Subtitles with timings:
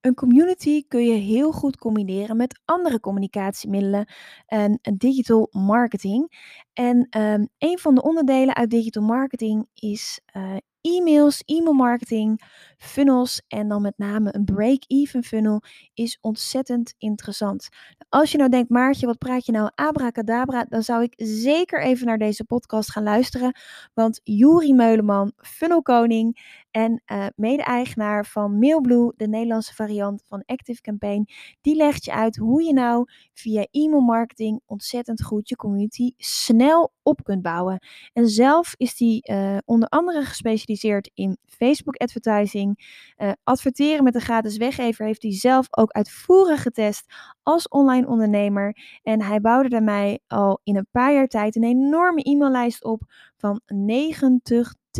[0.00, 4.08] Een community kun je heel goed combineren met andere communicatiemiddelen
[4.46, 6.32] en digital marketing.
[6.72, 10.56] En ehm, een van de onderdelen uit digital marketing is uh,
[10.96, 12.40] e-mails, e-mailmarketing,
[12.76, 15.62] funnels en dan met name een break-even funnel
[15.94, 17.68] is ontzettend interessant.
[18.08, 22.06] Als je nou denkt, Maartje, wat praat je nou abracadabra, dan zou ik zeker even
[22.06, 23.58] naar deze podcast gaan luisteren.
[23.94, 31.28] Want Juri Meuleman, funnelkoning en uh, mede-eigenaar van Mailblue, de Nederlandse variant van Active Campaign,
[31.60, 37.24] die legt je uit hoe je nou via e-mailmarketing ontzettend goed je community snel op
[37.24, 37.78] kunt bouwen.
[38.12, 42.96] En zelf is hij uh, onder andere gespecialiseerd in Facebook advertising.
[43.18, 47.04] Uh, adverteren met een gratis weggever heeft hij zelf ook uitvoerig getest
[47.42, 48.76] als online ondernemer.
[49.02, 53.02] En hij bouwde daarmee al in een paar jaar tijd een enorme e-maillijst op
[53.36, 53.60] van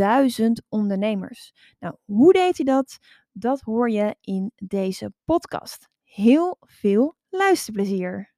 [0.00, 1.52] 90.000 ondernemers.
[1.78, 2.98] Nou, hoe deed hij dat?
[3.32, 5.88] Dat hoor je in deze podcast.
[6.02, 8.37] Heel veel luisterplezier.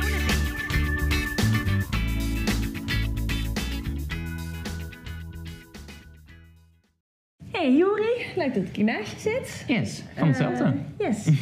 [8.41, 9.63] leuk dat ik hier naast je zit.
[9.67, 10.63] Yes, van hetzelfde.
[10.63, 11.27] Uh, yes.
[11.27, 11.35] um,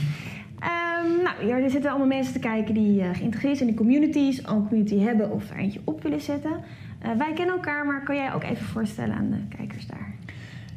[1.24, 4.56] nou, hier er zitten allemaal mensen te kijken die uh, geïntegreerd zijn in communities, al
[4.56, 6.52] een community hebben of er eentje op willen zetten.
[6.52, 10.14] Uh, wij kennen elkaar, maar kan jij ook even voorstellen aan de kijkers daar?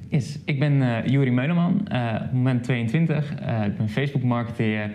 [0.08, 1.88] Yes, ik ben uh, Juri Meuleman,
[2.32, 3.30] moment 22.
[3.66, 4.90] ik ben Facebook-marketeer.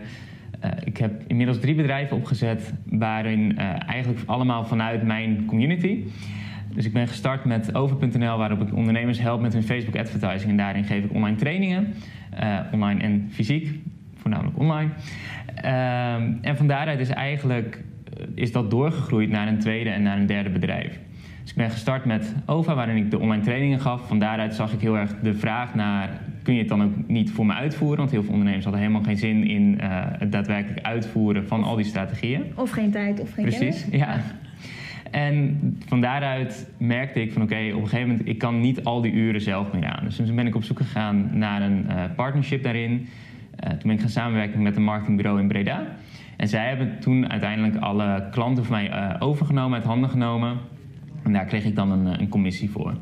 [0.83, 3.57] ik heb inmiddels drie bedrijven opgezet, waarin
[3.87, 6.03] eigenlijk allemaal vanuit mijn community.
[6.73, 10.51] Dus ik ben gestart met over.nl, waarop ik ondernemers help met hun Facebook advertising.
[10.51, 11.93] En daarin geef ik online trainingen,
[12.39, 13.79] uh, online en fysiek,
[14.15, 14.89] voornamelijk online.
[15.63, 17.83] Uh, en van daaruit is eigenlijk
[18.17, 20.99] eh, is dat doorgegroeid naar een tweede en naar een derde bedrijf.
[21.41, 24.07] Dus ik ben gestart met OVA, waarin ik de online trainingen gaf.
[24.07, 27.31] Van daaruit zag ik heel erg de vraag naar, kun je het dan ook niet
[27.31, 27.97] voor me uitvoeren?
[27.97, 31.75] Want heel veel ondernemers hadden helemaal geen zin in uh, het daadwerkelijk uitvoeren van al
[31.75, 32.43] die strategieën.
[32.55, 33.99] Of geen tijd of geen Precies, kennis.
[33.99, 34.19] ja.
[35.11, 39.01] En van daaruit merkte ik van oké, op een gegeven moment, ik kan niet al
[39.01, 40.03] die uren zelf meer aan.
[40.03, 42.91] Dus toen ben ik op zoek gegaan naar een uh, partnership daarin.
[42.91, 45.87] Uh, toen ben ik gaan samenwerken met een marketingbureau in Breda.
[46.37, 50.57] En zij hebben toen uiteindelijk alle klanten van mij uh, overgenomen, uit handen genomen.
[51.23, 52.93] En daar kreeg ik dan een, een commissie voor.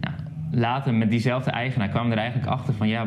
[0.00, 0.14] Nou,
[0.50, 3.06] later met diezelfde eigenaar kwamen er eigenlijk achter van ja,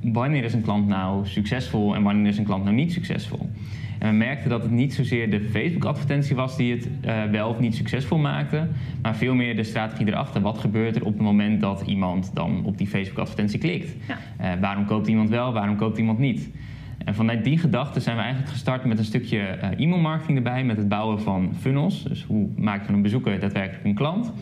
[0.00, 3.50] wanneer is een klant nou succesvol en wanneer is een klant nou niet succesvol?
[3.98, 7.58] En we merkten dat het niet zozeer de Facebook-advertentie was die het uh, wel of
[7.58, 8.66] niet succesvol maakte,
[9.02, 10.40] maar veel meer de strategie erachter.
[10.40, 13.94] Wat gebeurt er op het moment dat iemand dan op die Facebook-advertentie klikt?
[14.08, 14.54] Ja.
[14.54, 16.50] Uh, waarom koopt iemand wel, waarom koopt iemand niet?
[17.04, 20.76] En vanuit die gedachte zijn we eigenlijk gestart met een stukje uh, e-mailmarketing erbij, met
[20.76, 22.02] het bouwen van funnels.
[22.02, 24.32] Dus hoe maak je van een bezoeker daadwerkelijk een klant?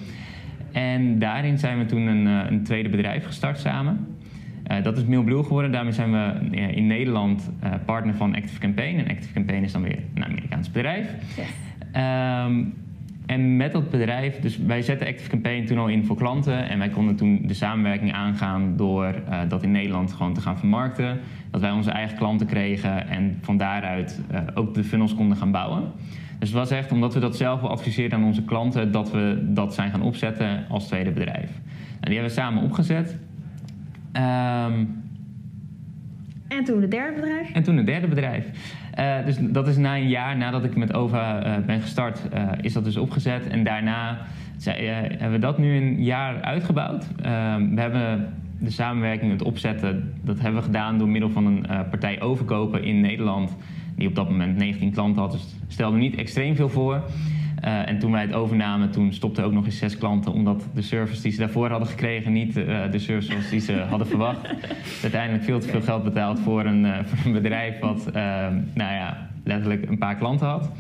[0.73, 4.16] En daarin zijn we toen een, een tweede bedrijf gestart samen.
[4.71, 5.73] Uh, dat is Mailblue geworden.
[5.73, 8.99] Daarmee zijn we uh, in Nederland uh, partner van Active Campaign.
[8.99, 11.15] En Active Campaign is dan weer een Amerikaans bedrijf.
[11.37, 11.47] Yes.
[12.47, 12.75] Um,
[13.27, 16.69] en met dat bedrijf, dus wij zetten Active Campaign toen al in voor klanten.
[16.69, 19.15] En wij konden toen de samenwerking aangaan door
[19.49, 21.19] dat in Nederland gewoon te gaan vermarkten.
[21.51, 24.21] Dat wij onze eigen klanten kregen en van daaruit
[24.55, 25.83] ook de funnels konden gaan bouwen.
[26.39, 29.45] Dus het was echt omdat we dat zelf wel adviseerden aan onze klanten, dat we
[29.49, 31.51] dat zijn gaan opzetten als tweede bedrijf.
[32.01, 33.17] En die hebben we samen opgezet.
[34.17, 35.05] Um,
[36.49, 37.53] en toen het derde bedrijf?
[37.53, 38.47] En toen het derde bedrijf.
[38.99, 42.51] Uh, dus dat is na een jaar nadat ik met OVA uh, ben gestart, uh,
[42.61, 43.47] is dat dus opgezet.
[43.49, 44.19] En daarna
[44.63, 47.07] hebben we dat nu een jaar uitgebouwd.
[47.23, 51.67] Ehm, we hebben de samenwerking, het opzetten, dat hebben we gedaan door middel van een
[51.91, 53.57] partij overkopen in Nederland.
[53.97, 57.03] Die op dat moment 19 klanten had, dus stelde niet extreem veel voor.
[57.65, 60.83] Uh, en toen wij het overnamen, toen stopten ook nog eens zes klanten, omdat de
[60.83, 64.55] service die ze daarvoor hadden gekregen niet uh, de service was die ze hadden verwacht.
[65.03, 68.09] Uiteindelijk veel te veel geld betaald voor een, uh, voor een bedrijf wat
[68.75, 70.71] nou ja, letterlijk een paar klanten had.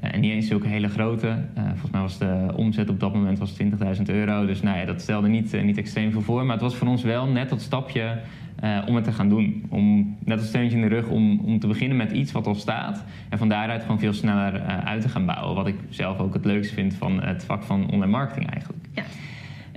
[0.00, 1.36] en niet eens zulke hele grote.
[1.54, 4.46] volgens mij was de omzet op dat moment was 20.000 euro.
[4.46, 6.44] Dus nou ja, dat stelde niet, niet extreem veel voor.
[6.44, 8.18] Maar het was voor ons wel net dat stapje
[8.62, 9.64] eh, om het te gaan doen.
[9.68, 12.54] Om net als steuntje in de rug om, om te beginnen met iets wat al
[12.54, 13.04] staat.
[13.28, 15.54] En van daaruit gewoon veel sneller uh, uit te gaan bouwen.
[15.54, 18.84] Wat ik zelf ook het leukste vind van het vak van online marketing eigenlijk.
[18.94, 19.02] Ja.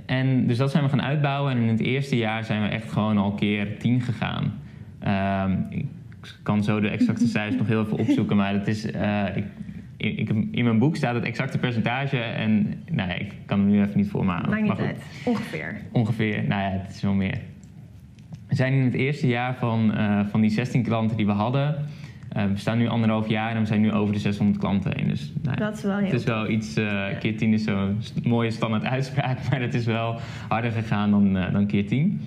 [0.06, 1.52] En dus dat zijn we gaan uitbouwen.
[1.52, 4.52] En in het eerste jaar zijn we echt gewoon al keer tien gegaan.
[5.06, 5.86] Uh, ik
[6.42, 8.36] kan zo de exacte cijfers nog heel even opzoeken.
[8.36, 9.46] Maar het is, uh, ik,
[9.96, 12.18] ik, in mijn boek staat het exacte percentage.
[12.18, 14.50] En nou ja, ik kan het nu even niet voor me halen.
[14.50, 15.02] Maakt niet uit.
[15.24, 15.80] Ongeveer.
[15.92, 16.44] Ongeveer.
[16.44, 17.38] Nou ja, het is wel meer.
[18.48, 21.74] We zijn in het eerste jaar van, uh, van die 16 klanten die we hadden.
[22.36, 25.08] Uh, we staan nu anderhalf jaar en we zijn nu over de 600 klanten heen.
[25.08, 27.12] Dus, nou, dat is wel heel Het is wel iets, ja.
[27.12, 31.66] keer 10 is zo'n mooie standaard uitspraak, maar het is wel harder gegaan dan, dan
[31.66, 32.20] keer 10.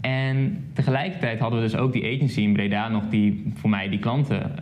[0.00, 3.98] En tegelijkertijd hadden we dus ook die agency in Breda nog die voor mij die
[3.98, 4.52] klanten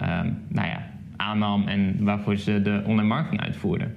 [0.49, 3.95] nou ja, aannam en waarvoor ze de online marketing uitvoerden.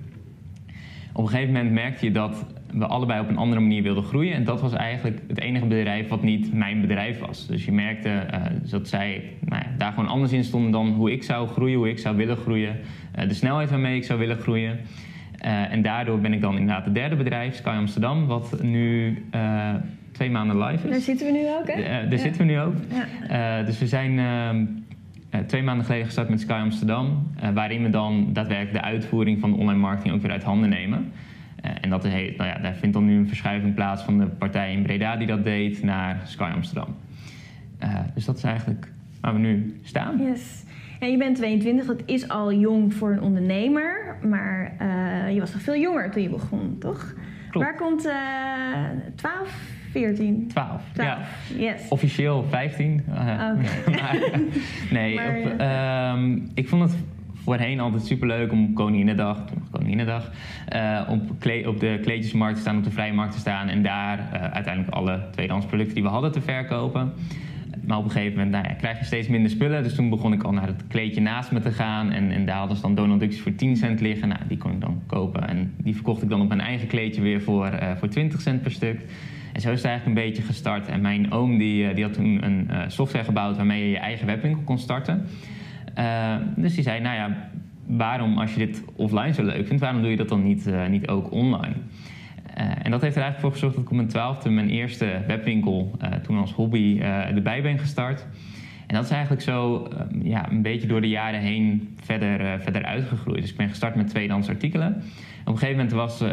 [1.20, 4.34] Op een gegeven moment merkte je dat we allebei op een andere manier wilden groeien.
[4.34, 7.48] En dat was eigenlijk het enige bedrijf wat niet mijn bedrijf was.
[7.48, 11.12] Dus je merkte uh, dat zij nou ja, daar gewoon anders in stonden dan hoe
[11.12, 12.76] ik zou groeien, hoe ik zou willen groeien,
[13.20, 14.80] uh, de snelheid waarmee ik zou willen groeien.
[15.46, 19.18] Uh, en daardoor ben ik dan inderdaad het derde bedrijf, Sky Amsterdam, wat nu
[20.12, 20.92] twee maanden live is.
[20.92, 21.84] Daar zitten we nu ook, hè?
[21.84, 22.18] daar ja.
[22.18, 22.74] zitten we nu ook.
[23.28, 23.64] Ja.
[23.64, 24.66] dus we zijn ehm,
[25.46, 29.52] twee maanden geleden gestart met Sky Amsterdam, uh, waarin we dan daadwerkelijk de uitvoering van
[29.52, 31.12] de online marketing ook weer uit handen nemen.
[31.66, 34.26] Uh, en dat heet, nou ja, daar vindt dan nu een verschuiving plaats van de
[34.26, 36.96] partij in Breda die dat deed naar Sky Amsterdam.
[38.14, 38.92] dus dat is eigenlijk
[39.22, 40.18] waar we nu staan.
[40.18, 40.64] Yes.
[41.00, 44.76] Ja, je bent 22, dat is al jong voor een ondernemer, maar
[45.34, 47.14] je was nog veel jonger toen je begon, toch?
[47.50, 47.66] Klopt.
[47.66, 48.02] Waar komt
[49.16, 50.48] 12, 14?
[50.48, 50.82] 12.
[50.94, 51.10] 12.
[51.10, 51.18] Ja.
[51.58, 51.88] Yes.
[51.90, 53.04] Officieel 15.
[53.10, 54.22] Uh, okay.
[54.92, 56.98] nee, maar, op, um, ik vond het
[57.44, 60.32] voorheen altijd superleuk om Koninginnedag, Koninginnedag
[60.76, 61.22] uh, op,
[61.66, 64.96] op de kleedjesmarkt te staan, op de vrije markt te staan en daar uh, uiteindelijk
[64.96, 67.14] alle tweedehands producten die we hadden te verkopen.
[67.90, 69.84] Maar op een gegeven moment nou ja, krijg je steeds minder spullen.
[69.84, 72.12] Dus toen begon ik al naar het kleedje naast me te gaan.
[72.12, 74.28] En, en daar hadden ze dan Donald voor 10 cent liggen.
[74.28, 75.48] Nou, die kon ik dan kopen.
[75.48, 78.62] En die verkocht ik dan op mijn eigen kleedje weer voor, uh, voor 20 cent
[78.62, 79.00] per stuk.
[79.60, 80.88] En zo is het eigenlijk een beetje gestart.
[80.88, 84.26] En mijn oom die, die had toen een uh, software gebouwd waarmee je je eigen
[84.26, 85.26] webwinkel kon starten.
[85.98, 87.50] Uh, dus die zei, nou ja,
[87.86, 91.08] waarom als je dit offline zo leuk vindt, waarom doe je dat dan niet, niet
[91.08, 91.76] ook online?
[92.84, 95.98] en dat heeft er eigenlijk voor gezorgd dat ik op mijn twaalfde mijn eerste webwinkel
[96.24, 98.28] toen als hobby erbij ben gestart.
[98.88, 99.88] En dat is eigenlijk zo
[100.24, 103.42] ja, een beetje door de jaren heen verder, verder uitgegroeid.
[103.42, 105.04] Dus ik ben gestart met tweedehands artikelen.
[105.50, 106.30] Op een gegeven moment was, uh,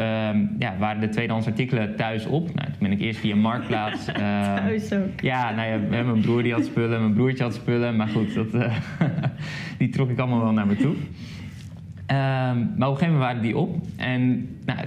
[0.59, 2.53] ja, waren de tweedehands artikelen thuis op.
[2.53, 4.09] Nou, toen ben ik eerst via Marktplaats...
[4.09, 4.15] Uh,
[4.55, 5.21] thuis ook?
[5.21, 7.95] Ja, nou ja, mijn broer die had spullen, mijn broertje had spullen.
[7.95, 8.77] Maar goed, dat, uh,
[9.77, 10.95] die trok ik allemaal wel naar me toe.
[12.07, 13.75] maar op een gegeven moment waren die op.
[13.95, 14.79] En nou,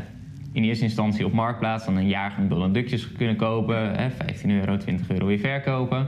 [0.53, 3.94] in eerste instantie op Marktplaats dan een jaar gaan Donald Duckjes kunnen kopen.
[3.94, 6.06] Hè, 15 euro, 20 euro weer verkopen.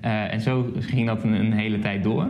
[0.00, 2.26] en zo ging dat een, een hele tijd door.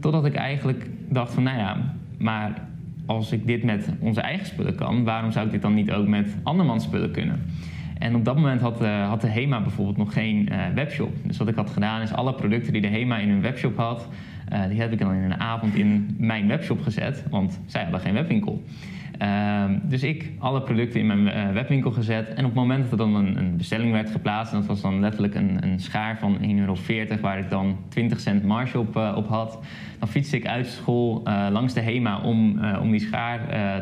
[0.00, 1.76] Totdat ik eigenlijk dacht van, nou ja,
[2.18, 2.72] maar
[3.06, 6.06] als ik dit met onze eigen spullen kan, waarom zou ik dit dan niet ook
[6.06, 7.42] met andermans spullen kunnen?
[7.98, 11.10] En op dat moment had, uh, had de HEMA bijvoorbeeld nog geen uh, webshop.
[11.22, 14.08] Dus wat ik had gedaan is alle producten die de HEMA in hun webshop had,
[14.52, 18.00] uh, die heb ik dan in een avond in mijn webshop gezet, want zij hadden
[18.00, 18.62] geen webwinkel.
[19.22, 22.28] Uh, dus ik alle producten in mijn uh, webwinkel gezet.
[22.28, 24.80] En op het moment dat er dan een, een, bestelling werd geplaatst, en dat was
[24.80, 26.76] dan letterlijk een, een schaar van 1,40 euro,
[27.20, 29.58] waar ik dan 20 cent marge op, uh, op had,
[29.98, 33.38] dan fietste ik uit school uh, langs de HEMA om, om die schaar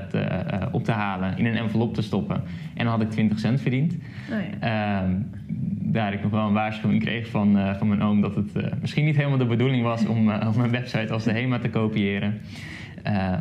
[0.09, 2.43] te, op te halen, in een envelop te stoppen.
[2.75, 3.95] En dan had ik 20 cent verdiend.
[3.95, 5.01] Oh ja.
[5.01, 5.13] Ehm,
[5.93, 9.17] daar ik nog wel een waarschuwing kreeg van, van mijn oom dat het misschien niet
[9.17, 12.41] helemaal de bedoeling was om, om een website als de HEMA te kopiëren.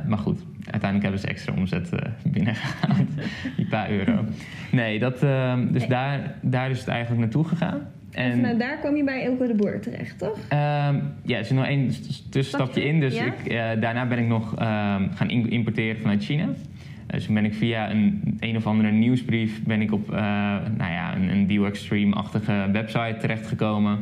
[0.07, 1.99] maar goed, uiteindelijk hebben ze extra omzet uh,
[2.31, 3.07] binnengehaald.
[3.57, 4.25] die paar euro.
[4.71, 7.81] Nee, dat, uh, dus daar, daar is het eigenlijk naartoe gegaan.
[8.11, 10.37] En vanuit daar kwam je bij Elke de Boer terecht, toch?
[10.37, 10.49] Um,
[11.23, 11.91] ja, er zit nog één
[12.29, 12.99] tussenstapje in.
[12.99, 13.25] Dus ja?
[13.25, 16.47] ik, uh, daarna ben ik nog um, gaan importeren vanuit China.
[17.07, 21.15] Dus toen ben ik via een, een of andere nieuwsbrief ben ik op nou ja,
[21.15, 23.99] een, een Dio Extreme-achtige website terechtgekomen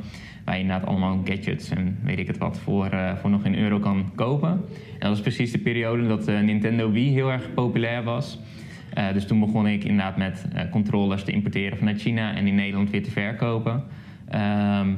[0.49, 3.55] waar je inderdaad allemaal gadgets en weet ik het wat voor, uh, voor nog in
[3.55, 4.49] euro kan kopen.
[4.49, 8.39] En dat was precies de periode dat uh, Nintendo Wii heel erg populair was.
[8.97, 12.89] Uh, dus toen begon ik inderdaad met controllers te importeren vanuit China en in Nederland
[12.89, 13.73] weer te verkopen.
[13.73, 14.97] Um,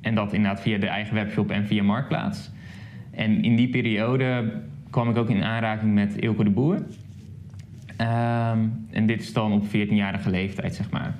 [0.00, 2.50] en dat inderdaad via de eigen webshop en via Marktplaats.
[3.10, 4.52] En in die periode
[4.90, 6.76] kwam ik ook in aanraking met Ilko de Boer.
[6.76, 11.14] Um, en dit is dan op 14-jarige leeftijd, zeg maar.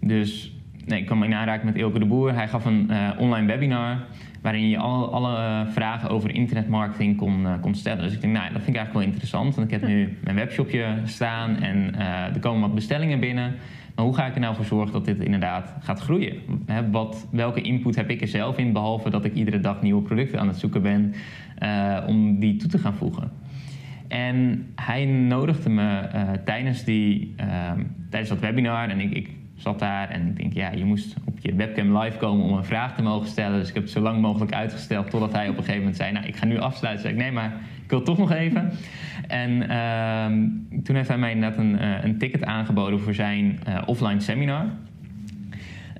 [0.00, 2.34] Dus nee, ik kwam in aanraking met Ilke de Boer.
[2.34, 3.98] Hij gaf een uh, online webinar
[4.42, 8.02] waarin je al, alle vragen over internetmarketing kon, kon stellen.
[8.02, 9.54] Dus ik denk, nou, dat vind ik eigenlijk wel interessant.
[9.54, 11.98] Want ik heb nu mijn webshopje staan en
[12.34, 13.54] er komen wat bestellingen binnen.
[13.94, 16.36] Maar hoe ga ik er nou voor zorgen dat dit inderdaad gaat groeien?
[16.90, 20.40] wat, welke input heb ik er zelf in, behalve dat ik iedere dag nieuwe producten
[20.40, 21.14] aan het zoeken ben
[22.06, 23.30] om die toe te gaan voegen?
[24.08, 26.08] En hij nodigde me
[26.44, 27.34] tijdens, die,
[28.10, 29.30] tijdens dat webinar en ik, ik
[29.60, 32.64] zat daar en ik denk, ja, je moest op je webcam live komen om een
[32.64, 33.58] vraag te mogen stellen.
[33.58, 36.12] Dus ik heb het zo lang mogelijk uitgesteld totdat hij op een gegeven moment zei,
[36.12, 37.02] nou, ik ga nu afsluiten.
[37.02, 37.52] Zei ik, nee, maar
[37.84, 38.70] ik wil toch nog even.
[39.26, 40.48] En ehm,
[40.82, 44.64] toen heeft hij mij net een, uh, een ticket aangeboden voor zijn uh, offline seminar.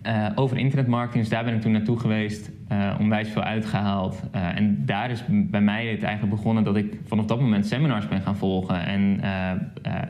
[0.07, 2.50] Uh, over internetmarketing, dus daar ben ik toen naartoe geweest,
[2.99, 4.23] onwijs veel uitgehaald.
[4.33, 8.21] en daar is bij mij het eigenlijk begonnen dat ik vanaf dat moment seminars ben
[8.21, 9.21] gaan volgen en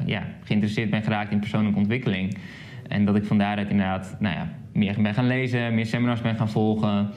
[0.07, 2.37] ja, geïnteresseerd ben geraakt in persoonlijke ontwikkeling.
[2.91, 6.37] En dat ik van daaruit inderdaad nou ja, meer ben gaan lezen, meer seminars ben
[6.37, 7.11] gaan volgen.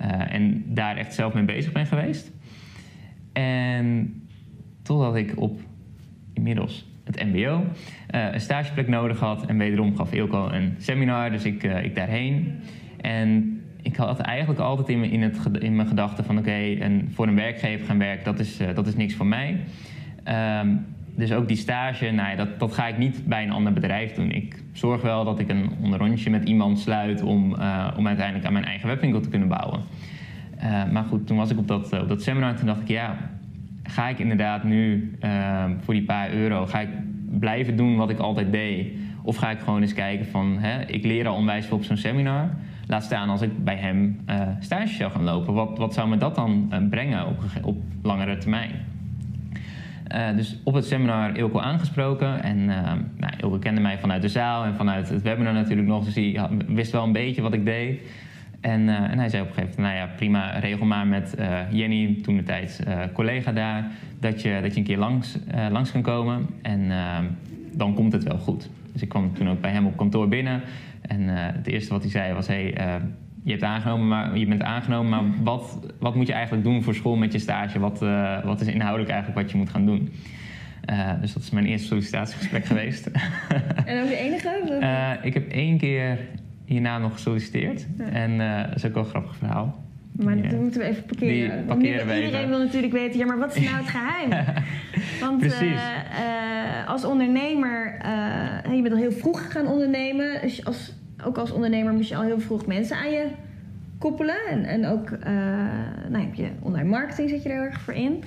[0.00, 2.32] Uh, en daar echt zelf mee bezig ben geweest.
[3.32, 4.14] En
[4.82, 5.60] totdat ik op
[6.32, 7.64] inmiddels het MBO
[8.14, 9.46] uh, een stageplek nodig had.
[9.46, 12.60] En wederom gaf Ilko een seminar, dus ik, uh, ik daarheen.
[13.00, 16.38] En ik had eigenlijk altijd in, in, het, in mijn gedachten van...
[16.38, 19.60] oké, okay, voor een werkgever gaan werken, dat is, dat is niks voor mij.
[20.60, 20.86] Um,
[21.18, 24.30] dus ook die stage, nou dat, dat ga ik niet bij een ander bedrijf doen.
[24.30, 28.52] Ik zorg wel dat ik een onderrondje met iemand sluit om, uh, om uiteindelijk aan
[28.52, 29.80] mijn eigen webwinkel te kunnen bouwen.
[30.62, 32.88] Uh, maar goed, toen was ik op dat, op dat seminar en toen dacht ik,
[32.88, 33.16] ja,
[33.82, 35.12] ga ik inderdaad nu
[35.80, 36.88] voor die paar euro, ga ik
[37.38, 38.92] blijven doen wat ik altijd deed?
[39.22, 41.96] Of ga ik gewoon eens kijken van, hè, ik leer al onwijs veel op zo'n
[41.96, 42.50] seminar.
[42.86, 44.20] Laat staan als ik bij hem
[44.60, 45.54] stage zou gaan lopen.
[45.54, 48.70] Wat, wat zou me dat dan brengen op, op langere termijn?
[50.14, 52.42] Uh, dus op het seminar Ilko aangesproken.
[52.42, 56.04] En uh, nou, kende mij vanuit de zaal en vanuit het webinar natuurlijk nog.
[56.04, 58.00] Dus hij wist wel een beetje wat ik deed.
[58.60, 61.36] En, uh, en hij zei op een gegeven moment, nou ja, prima, regel maar met
[61.70, 65.38] Jenny, toen de tijd collega daar, dat je, dat je een keer langs,
[65.70, 66.46] langs kan komen.
[66.62, 66.90] En
[67.72, 68.70] dan komt het wel goed.
[68.92, 70.62] Dus ik kwam toen ook bij hem op kantoor binnen.
[71.00, 72.74] En het eerste wat hij zei was, hey,
[73.48, 76.94] je, hebt aangenomen, maar, je bent aangenomen, maar wat, wat moet je eigenlijk doen voor
[76.94, 77.78] school met je stage?
[77.78, 80.12] Wat, uh, wat is inhoudelijk eigenlijk wat je moet gaan doen?
[80.90, 83.06] Uh, dus dat is mijn eerste sollicitatiegesprek geweest.
[83.84, 84.78] En ook de enige?
[84.80, 86.18] Uh, ik heb één keer
[86.64, 87.86] hierna nog gesolliciteerd.
[87.98, 88.04] Ja.
[88.04, 89.86] En dat is ook wel een grappig verhaal.
[90.12, 91.64] Maar die, dat moeten we even parkeren.
[91.64, 92.48] parkeren we iedereen even.
[92.48, 94.46] wil natuurlijk weten, ja, maar wat is nou het geheim?
[95.20, 95.54] Want
[96.86, 97.98] als ondernemer,
[98.74, 100.40] je bent al heel vroeg gaan ondernemen.
[100.40, 100.92] Dus als
[101.24, 103.26] ook als ondernemer moest je al heel vroeg mensen aan je
[103.98, 104.46] koppelen.
[104.48, 105.18] En, en ook uh,
[106.08, 108.22] nou, heb je online marketing zit je er heel erg voor in.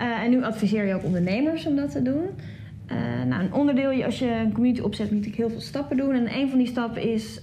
[0.00, 2.22] Uh, en nu adviseer je ook ondernemers om dat te doen.
[2.92, 6.14] Uh, nou, een onderdeel, als je een community opzet, moet je heel veel stappen doen.
[6.14, 7.42] En een van die stappen is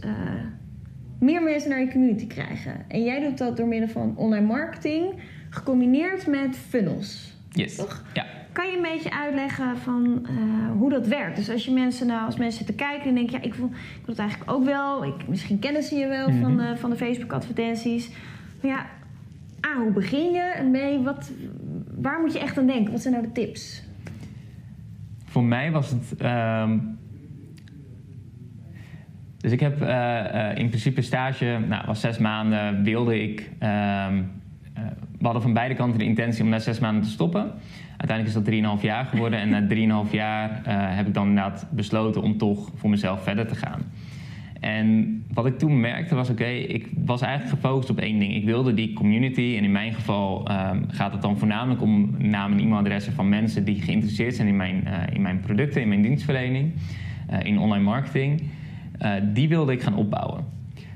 [1.20, 2.74] meer mensen naar je community krijgen.
[2.88, 5.14] En jij doet dat door middel van online marketing,
[5.50, 7.34] gecombineerd met funnels.
[7.52, 7.76] Yes.
[7.76, 8.04] Toch?
[8.14, 8.26] Ja.
[8.56, 11.36] Kan je een beetje uitleggen van uh, hoe dat werkt?
[11.36, 14.06] Dus als je mensen nou, als mensen zitten kijken en denken, ja, ik wil, ik
[14.06, 15.06] wil het eigenlijk ook wel.
[15.06, 16.58] Ik, misschien kennen ze je wel mm -hmm.
[16.58, 18.10] van, uh, van de Facebook-advertenties.
[18.62, 18.86] Maar ja,
[19.70, 20.42] A, hoe begin je?
[20.42, 21.32] En B, wat,
[22.02, 22.92] waar moet je echt aan denken?
[22.92, 23.84] Wat zijn nou de tips?
[25.26, 26.24] Voor mij was het.
[26.24, 26.98] Um...
[29.38, 33.40] Dus ik heb uh, in principe stage, nou, was zes maanden, wilde ik.
[33.40, 34.32] Um,
[35.18, 37.52] we hadden van beide kanten de intentie om na zes maanden te stoppen.
[37.98, 39.40] Uiteindelijk is dat 3,5 jaar geworden.
[39.40, 43.48] En na 3,5 jaar uh, heb ik dan inderdaad besloten om toch voor mezelf verder
[43.48, 43.82] te gaan.
[44.60, 48.36] En wat ik toen merkte was, oké, ik was eigenlijk gefocust op één ding.
[48.36, 52.58] Ik wilde die community, en in mijn geval um, gaat het dan voornamelijk om namen
[52.58, 56.02] en e-mailadressen van mensen die geïnteresseerd zijn in mijn, uh, in mijn producten, in mijn
[56.02, 56.74] dienstverlening,
[57.32, 58.42] uh, in online marketing.
[59.34, 60.46] die wilde ik gaan opbouwen.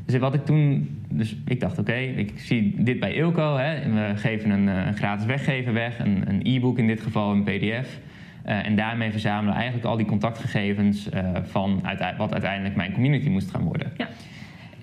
[0.06, 3.58] Dus wat ik toen, dus ik dacht oké, okay, ik zie dit bij Ilco.
[3.58, 8.00] Hè, we geven een, een gratis weggever weg, een e-book in dit geval, een pdf.
[8.46, 11.84] Uh, en daarmee verzamelen we eigenlijk al die contactgegevens uh, van
[12.18, 13.92] wat uiteindelijk mijn community moest gaan worden.
[13.98, 14.08] Ja.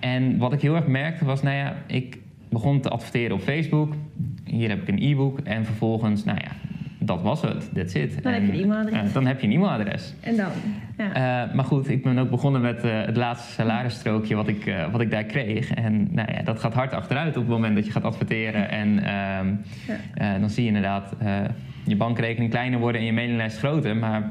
[0.01, 2.19] En wat ik heel erg merkte was, nou ja, ik
[2.49, 3.95] begon te adverteren op Facebook.
[4.45, 6.51] Hier heb ik een e-book en vervolgens, nou ja,
[7.07, 7.75] dat was het.
[7.75, 8.23] That's it.
[8.23, 9.09] Dan en, heb je een e-mailadres.
[9.09, 10.15] Uh, dan heb je een e-mailadres.
[10.21, 10.51] En dan?
[10.99, 11.47] Ja.
[11.47, 15.01] Uh, maar goed, ik ben ook begonnen met uh, het laatste salarisstrookje wat ik, wat
[15.01, 15.71] ik daar kreeg.
[15.71, 18.71] En nou ja, dat gaat hard achteruit op het moment dat je gaat adverteren.
[18.71, 19.55] En ehm,
[20.15, 20.39] ja.
[20.39, 21.13] dan zie je inderdaad
[21.85, 23.97] je bankrekening kleiner worden en je mailinglijst groter.
[23.97, 24.31] Maar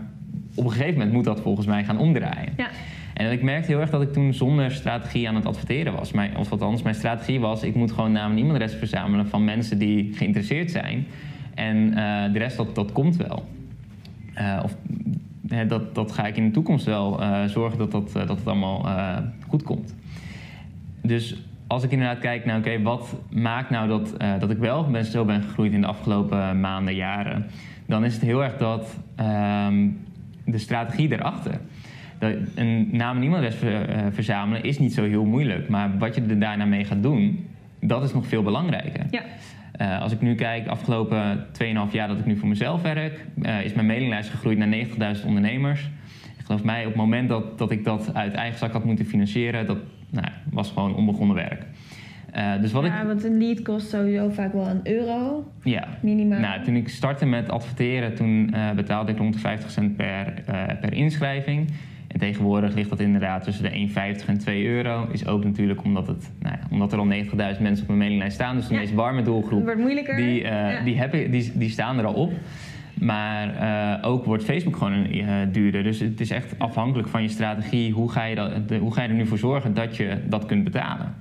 [0.55, 2.53] op een gegeven moment moet dat volgens mij gaan omdraaien.
[2.58, 2.67] Ja.
[3.15, 6.12] En ik merkte heel erg dat ik toen zonder strategie aan het adverteren was.
[6.12, 9.77] Mijn, of althans, mijn strategie was, ik moet gewoon namen en e-mailadres verzamelen van mensen
[9.77, 11.05] die geïnteresseerd zijn.
[11.55, 13.45] En uh, de rest, dat, dat komt wel.
[14.38, 14.75] Uh, of
[15.50, 18.85] uh, dat, dat ga ik in de toekomst wel zorgen dat, dat, dat het allemaal
[19.47, 19.95] goed komt.
[21.01, 25.05] Dus als ik inderdaad kijk naar, oké, wat maakt nou dat, dat ik wel ben,
[25.05, 27.45] zo ben gegroeid in de afgelopen maanden, jaren,
[27.85, 29.88] dan is het heel erg dat ehm,
[30.45, 31.59] de strategie erachter.
[32.55, 33.55] een naam en e-mailadres
[34.09, 37.47] verzamelen is niet zo heel moeilijk, maar wat je er daarna mee gaat doen,
[37.79, 39.05] dat is nog veel belangrijker.
[39.12, 39.21] Ja.
[39.82, 41.46] Uh, als ik nu kijk, afgelopen
[41.88, 45.25] 2,5 jaar dat ik nu voor mezelf werk, uh, is mijn mailinglijst gegroeid naar 90.000
[45.25, 45.89] ondernemers.
[46.38, 49.05] Ik geloof mij, op het moment dat, dat ik dat uit eigen zak had moeten
[49.05, 49.77] financieren, dat
[50.10, 51.65] nou, was gewoon onbegonnen werk.
[52.36, 53.08] Uh, dus wat ja, ik...
[53.08, 55.51] want een lead kost sowieso vaak wel een euro.
[55.63, 55.88] Ja.
[56.01, 56.39] Minimaal.
[56.39, 60.34] Nou, toen ik startte met adverteren, toen betaalde ik rond de 50 cent per,
[60.82, 61.70] per inschrijving.
[62.15, 63.88] En tegenwoordig ligt dat inderdaad tussen de
[64.19, 65.07] 1,50 en 2 euro.
[65.12, 68.36] Is ook natuurlijk omdat, het, nou ja, omdat er al 90.000 mensen op mijn mailinglijst
[68.36, 68.55] staan.
[68.55, 69.63] Dus de meest warme doelgroep.
[69.63, 70.15] wordt moeilijker.
[70.15, 72.34] Die, uh, die, hebben, die, die staan er al op.
[73.00, 73.48] Maar
[74.01, 75.84] uh, ook wordt Facebook gewoon uh, duurder.
[75.84, 77.91] Dus het is echt afhankelijk van je strategie.
[77.91, 80.45] Hoe ga je, dat, de, hoe ga je er nu voor zorgen dat je dat
[80.45, 81.15] kunt betalen?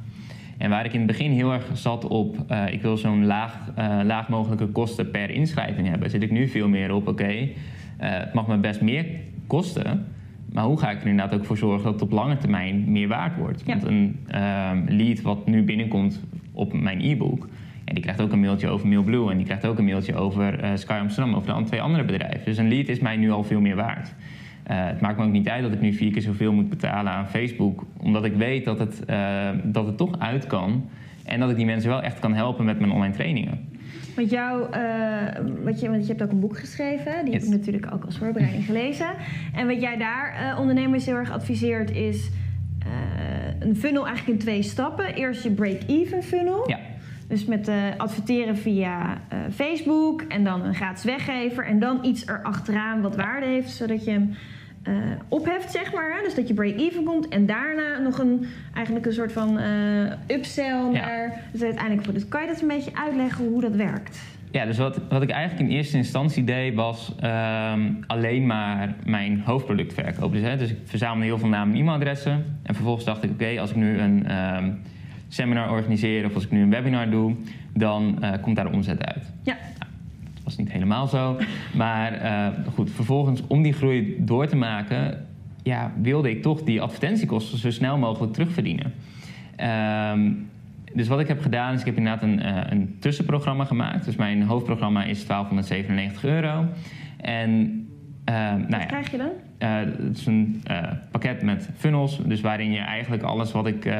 [0.58, 3.58] En waar ik in het begin heel erg zat op, uh, ik wil zo'n laag,
[4.04, 7.48] laag mogelijke kosten per inschrijving hebben, zit ik nu veel meer op, oké,
[7.96, 9.06] het mag me best meer
[9.46, 10.06] kosten,
[10.54, 13.08] maar hoe ga ik er inderdaad ook voor zorgen dat het op lange termijn meer
[13.08, 13.64] waard wordt?
[13.64, 16.20] Want een ehm, lead wat nu binnenkomt
[16.52, 17.48] op mijn e-book,
[17.84, 20.64] ja, die krijgt ook een mailtje over Mailblue en die krijgt ook een mailtje over
[20.64, 22.44] uh, Sky Amsterdam, over de twee andere bedrijven.
[22.44, 24.08] Dus een lead is mij nu al veel meer waard.
[24.70, 27.12] Uh, het maakt me ook niet uit dat ik nu vier keer zoveel moet betalen
[27.12, 30.88] aan Facebook, omdat ik weet dat het, uh, dat het toch uit kan
[31.24, 33.68] en dat ik die mensen wel echt kan helpen met mijn online trainingen.
[34.16, 37.24] Want, jou, uh, wat je, want je hebt ook een boek geschreven.
[37.24, 39.06] Die heb ik natuurlijk ook als voorbereiding gelezen.
[39.54, 42.30] En wat jij daar uh, ondernemers heel erg adviseert is...
[42.86, 42.90] Uh,
[43.58, 45.14] een funnel eigenlijk in twee stappen.
[45.14, 46.68] Eerst je break-even funnel.
[46.68, 46.78] Ja.
[47.28, 53.16] Dus met adverteren via Facebook en dan een gratis weggever en dan iets erachteraan wat
[53.16, 54.34] waarde heeft, zodat je hem
[54.88, 54.94] uh,
[55.28, 56.20] opheft, zeg maar.
[56.24, 60.90] Dus dat je break-even komt en daarna nog een, eigenlijk een soort van uh, upsell
[60.92, 61.42] naar...
[61.52, 64.22] Dus uiteindelijk, dus kan je dat een beetje uitleggen hoe dat werkt?
[64.50, 69.40] Ja, dus wat, wat ik eigenlijk in eerste instantie deed, was um, alleen maar mijn
[69.40, 70.40] hoofdproduct verkopen.
[70.40, 72.58] Dus, hè, dus ik verzamelde heel veel namen en e-mailadressen.
[72.62, 74.80] En vervolgens dacht ik, oké, als ik nu een um,
[75.28, 77.34] seminar organiseer of als ik nu een webinar doe,
[77.72, 79.32] dan uh, komt daar de omzet uit.
[79.42, 79.56] Ja
[80.44, 81.36] was niet helemaal zo.
[81.74, 85.26] Maar uh, goed, vervolgens om die groei door te maken,
[85.62, 88.92] ja, wilde ik toch die advertentiekosten zo snel mogelijk terugverdienen.
[90.12, 90.48] Um,
[90.94, 94.04] dus wat ik heb gedaan is, ik heb inderdaad een, uh, een tussenprogramma gemaakt.
[94.04, 96.66] Dus mijn hoofdprogramma is 1297 euro.
[97.16, 97.50] En
[98.28, 99.30] uh, nou wat ja, krijg je dan?
[99.58, 100.62] Uh, het is een
[101.10, 103.94] pakket met funnels, dus waarin je eigenlijk alles wat ik,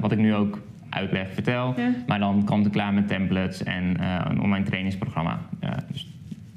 [0.00, 1.74] wat ik nu ook uitleg, vertel.
[2.06, 5.40] Maar dan komt het klaar met templates en uh, een online trainingsprogramma.
[5.64, 6.06] Uh, dus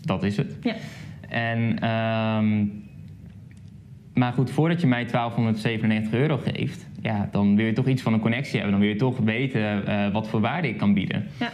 [0.02, 0.58] dat is het.
[0.62, 0.76] Ja.
[1.30, 2.84] En, um,
[4.14, 8.14] maar goed, voordat je mij 1297 euro geeft, ja, dan wil je toch iets van
[8.14, 8.72] een connectie hebben.
[8.72, 11.28] Dan wil je toch weten uh, wat voor waarde ik kan bieden.
[11.40, 11.52] Ja.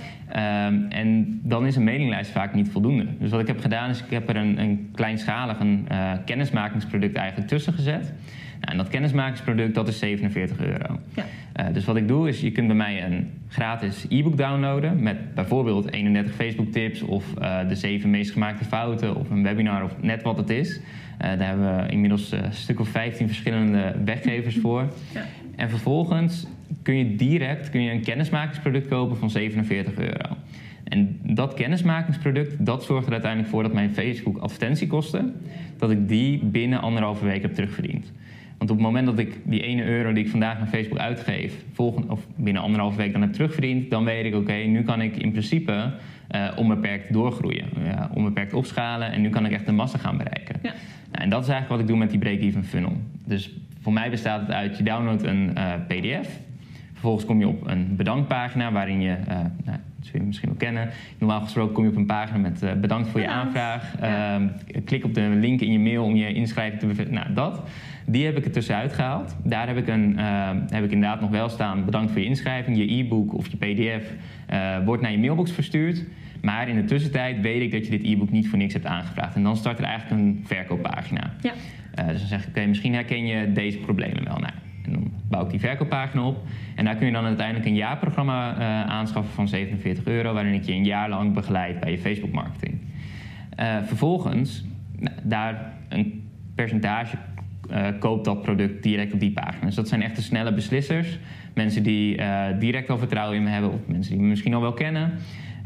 [0.68, 3.06] Um, en dan is een mailinglijst vaak niet voldoende.
[3.20, 5.88] Dus wat ik heb gedaan is, ik heb er een, een kleinschalig een,
[6.26, 8.14] kennismakingsproduct eigenlijk tussen gezet.
[8.60, 11.00] Nou, en dat kennismakingsproduct, dat is 47 euro.
[11.16, 11.26] Ja.
[11.60, 15.04] Uh, dus wat ik doe, is je kunt bij mij een gratis e-book downloaden...
[15.04, 19.16] met bijvoorbeeld 31 Facebook tips of uh, de 7 meest gemaakte fouten...
[19.16, 20.78] of een webinar of net wat het is.
[20.78, 20.82] Uh,
[21.20, 24.88] daar hebben we inmiddels een stuk of 15 verschillende weggevers voor.
[25.14, 25.26] Ja.
[25.56, 26.48] En vervolgens
[26.84, 30.36] kun je direct kun je een kennismakingsproduct kopen van 47 euro.
[30.84, 35.36] En dat kennismakingsproduct, dat zorgt er uiteindelijk voor dat mijn Facebook advertentiekosten,
[35.78, 38.12] dat ik die binnen anderhalve week heb terugverdiend.
[38.58, 41.64] Want op het moment dat ik die ene euro die ik vandaag naar Facebook uitgeef,
[41.74, 45.18] volgende, of binnen anderhalve week dan heb terugverdiend, dan weet ik, oké, nu kan ik
[45.18, 45.92] in principe
[46.32, 50.56] uh, onbeperkt doorgroeien, uh, onbeperkt opschalen en nu kan ik echt de massa gaan bereiken.
[50.62, 50.74] Ja.
[51.12, 52.98] Nou, en dat is eigenlijk wat ik doe met die break-even funnel.
[53.26, 56.40] Dus voor mij bestaat het uit, je downloadt een uh, PDF,
[56.92, 59.16] vervolgens kom je op een bedankpagina waarin je,
[59.64, 62.82] nou, dat zul je misschien wel kennen, normaal gesproken kom je op een pagina met
[62.82, 64.48] bedankt voor je aanvraag, ehm,
[64.86, 67.64] klik op de link in je mail om je inschrijving te bevestigen, nou dat.
[68.10, 69.36] Die heb ik er tussenuit gehaald.
[69.44, 71.86] Daar heb ik, een, uh, heb ik inderdaad nog wel staan.
[71.86, 72.78] Bedankt voor je inschrijving.
[72.78, 74.12] Je e-book of je pdf
[74.54, 76.06] uh, wordt naar je mailbox verstuurd.
[76.42, 79.36] Maar in de tussentijd weet ik dat je dit e-book niet voor niks hebt aangevraagd.
[79.36, 81.34] En dan start er eigenlijk een verkooppagina.
[81.42, 81.54] Ja.
[82.00, 84.38] Uh, dus dan zeg ik, oké, misschien herken je deze problemen wel.
[84.38, 84.54] Nou,
[84.88, 86.38] en dan bouw ik die verkooppagina op.
[86.76, 90.34] En daar kun je dan uiteindelijk een jaarprogramma aanschaffen van 47 euro...
[90.34, 92.78] waarin ik je een jaar lang begeleid bij je Facebook marketing.
[93.86, 94.66] vervolgens,
[95.00, 97.18] nou, daar een percentage
[97.72, 99.66] uh, koop dat product direct op die pagina.
[99.66, 101.20] Dus dat zijn echt de snelle beslissers.
[101.54, 102.22] Mensen die
[102.60, 105.12] direct al vertrouwen in me hebben, of mensen die me misschien al wel kennen.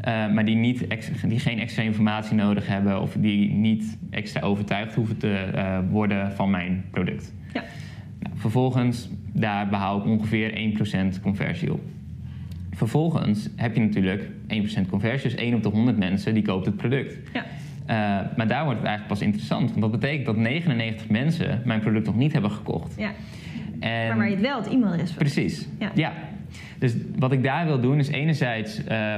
[0.04, 0.86] Maar die, niet
[1.26, 6.50] die geen extra informatie nodig hebben of die niet extra overtuigd hoeven te worden van
[6.50, 7.34] mijn product.
[7.52, 7.64] Ja.
[8.22, 10.74] Nou, vervolgens, daar behoud ik ongeveer
[11.16, 11.80] 1% conversie op.
[12.74, 16.76] vervolgens heb je natuurlijk 1% conversie, dus 1 op de 100 mensen die koopt het
[16.76, 17.18] product.
[17.32, 17.44] Ja.
[17.82, 19.68] Uh, maar daar wordt het eigenlijk pas interessant.
[19.70, 22.94] Want dat betekent dat 99 mensen mijn product nog niet hebben gekocht.
[22.96, 23.12] Ja.
[23.80, 25.68] En, maar waar je het wel het e-mailadres van Precies.
[25.78, 25.90] Ja.
[25.94, 26.12] ja.
[26.78, 28.80] Dus wat ik daar wil doen is enerzijds...
[28.84, 29.14] Uh,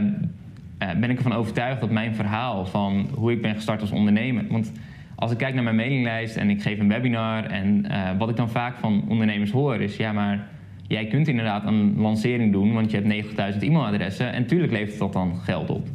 [1.01, 4.45] ben ik ervan overtuigd dat mijn verhaal van hoe ik ben gestart als ondernemer...
[4.49, 4.73] Want
[5.16, 7.44] als ik kijk naar mijn mailinglijst en ik geef een webinar...
[7.44, 9.96] en uh, wat ik dan vaak van ondernemers hoor is...
[9.96, 10.46] ja, maar
[10.87, 12.72] jij kunt inderdaad een lancering doen...
[12.72, 14.33] want je hebt 90.000 e-mailadressen...
[14.33, 15.88] en tuurlijk levert dat dan geld op.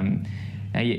[0.00, 0.20] Um,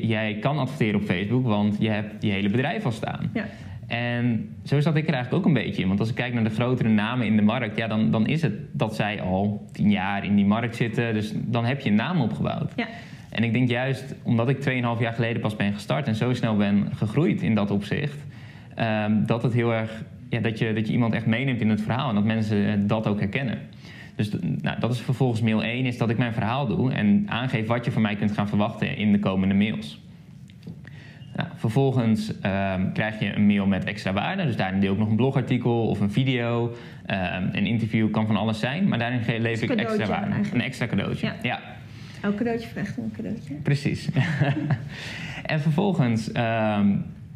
[0.02, 3.30] jij kan adverteren op Facebook, want je hebt je hele bedrijf al staan.
[3.34, 3.46] Ja.
[3.88, 5.88] En zo zat ik er eigenlijk ook een beetje in.
[5.88, 8.42] Want als ik kijk naar de grotere namen in de markt, ja, dan, dan is
[8.42, 11.14] het dat zij al tien jaar in die markt zitten.
[11.14, 12.74] Dus dan heb je een naam opgebouwd.
[12.76, 12.88] Ja.
[13.34, 14.64] En ik denk juist omdat ik 2,5
[15.00, 18.26] jaar geleden pas ben gestart en zo snel ben gegroeid in dat opzicht,
[18.80, 21.82] um, dat het heel erg ja, dat, je, dat je iemand echt meeneemt in het
[21.82, 23.60] verhaal en dat mensen dat ook herkennen.
[24.16, 24.30] Dus
[24.62, 27.86] nou, dat is vervolgens mail 1, is dat ik mijn verhaal doe en aangeef wat
[27.86, 30.02] je van mij kunt gaan verwachten in de komende mails.
[31.36, 34.46] Nou, vervolgens ehm, krijg je een mail met extra waarde.
[34.46, 36.64] Dus daarin deel ik nog een blogartikel of een video.
[36.66, 40.26] Um, een interview kan van alles zijn, maar daarin lever ik extra waarde.
[40.26, 40.54] Eigenlijk.
[40.54, 41.26] Een extra cadeautje.
[41.26, 41.36] Ja.
[41.42, 41.60] ja.
[42.24, 43.54] Elk cadeautje vraagt een cadeautje.
[43.54, 44.10] Precies.
[45.54, 46.34] en vervolgens, um,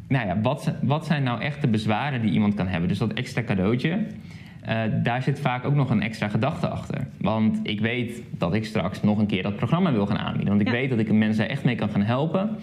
[0.08, 2.88] nou ja, wat, wat zijn nou echt de bezwaren die iemand kan hebben?
[2.88, 4.06] Dus dat extra cadeautje.
[4.68, 7.06] Uh, daar zit vaak ook nog een extra gedachte achter.
[7.20, 10.48] Want ik weet dat ik straks nog een keer dat programma wil gaan aanbieden.
[10.48, 12.56] Want ik weet dat ik mensen echt mee kan gaan helpen.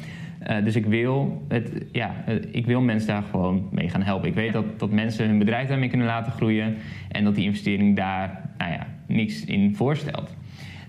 [0.50, 4.30] Uh, dus ik wil, het, ja, uh, ik wil mensen daar gewoon mee gaan helpen.
[4.30, 6.76] Ik weet dat, dat mensen hun bedrijf daarmee kunnen laten groeien.
[7.12, 10.36] En dat die investering daar nou ja, niks in voorstelt.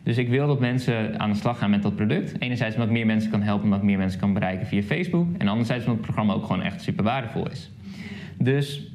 [0.06, 2.40] Dus ik wil dat mensen aan de slag gaan met dat product.
[2.40, 5.26] Enerzijds omdat ik meer mensen kan helpen, omdat ik meer mensen kan bereiken via Facebook.
[5.38, 7.70] En anderzijds omdat het programma ook gewoon echt super waardevol is.
[8.38, 8.90] Dus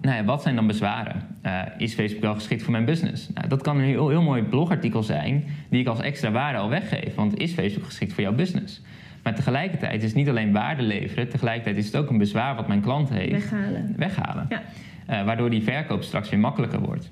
[0.00, 1.22] nou ja, wat zijn dan bezwaren?
[1.46, 3.28] Uh, is Facebook wel geschikt voor mijn business?
[3.34, 6.68] Nou, dat kan een heel, heel mooi blogartikel zijn die ik als extra waarde al
[6.68, 7.14] weggeef.
[7.14, 8.82] Want is Facebook geschikt voor jouw business?
[9.22, 12.68] Maar tegelijkertijd is het niet alleen waarde leveren, tegelijkertijd is het ook een bezwaar wat
[12.68, 13.50] mijn klant heeft.
[13.50, 13.94] Weghalen.
[13.96, 14.46] Weghalen.
[14.48, 14.62] Ja.
[15.10, 17.10] Uh, waardoor die verkoop straks weer makkelijker wordt.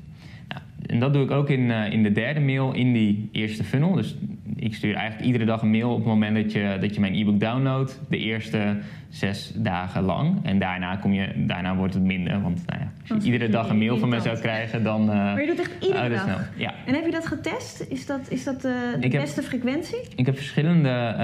[0.90, 3.92] En dat doe ik ook in, uh, in de derde mail in die eerste funnel.
[3.92, 4.16] Dus
[4.56, 7.14] ik stuur eigenlijk iedere dag een mail op het moment dat je, dat je mijn
[7.14, 8.00] e-book downloadt.
[8.08, 8.76] De eerste
[9.08, 10.38] zes dagen lang.
[10.42, 12.42] En daarna, kom je, daarna wordt het minder.
[12.42, 15.00] Want nou ja, als je iedere dag een mail van mij zou krijgen, dan...
[15.00, 16.22] Uh, maar je doet echt iedere dag?
[16.22, 16.38] Snel.
[16.56, 16.74] Ja.
[16.86, 17.86] En heb je dat getest?
[17.88, 19.98] Is dat, is dat uh, de ik beste heb, frequentie?
[20.16, 21.14] Ik heb verschillende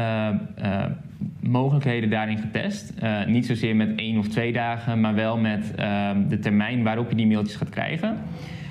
[1.41, 2.93] mogelijkheden daarin getest.
[3.27, 7.17] niet zozeer met één of twee dagen, maar wel met ehm, de termijn waarop je
[7.17, 8.17] die mailtjes gaat krijgen.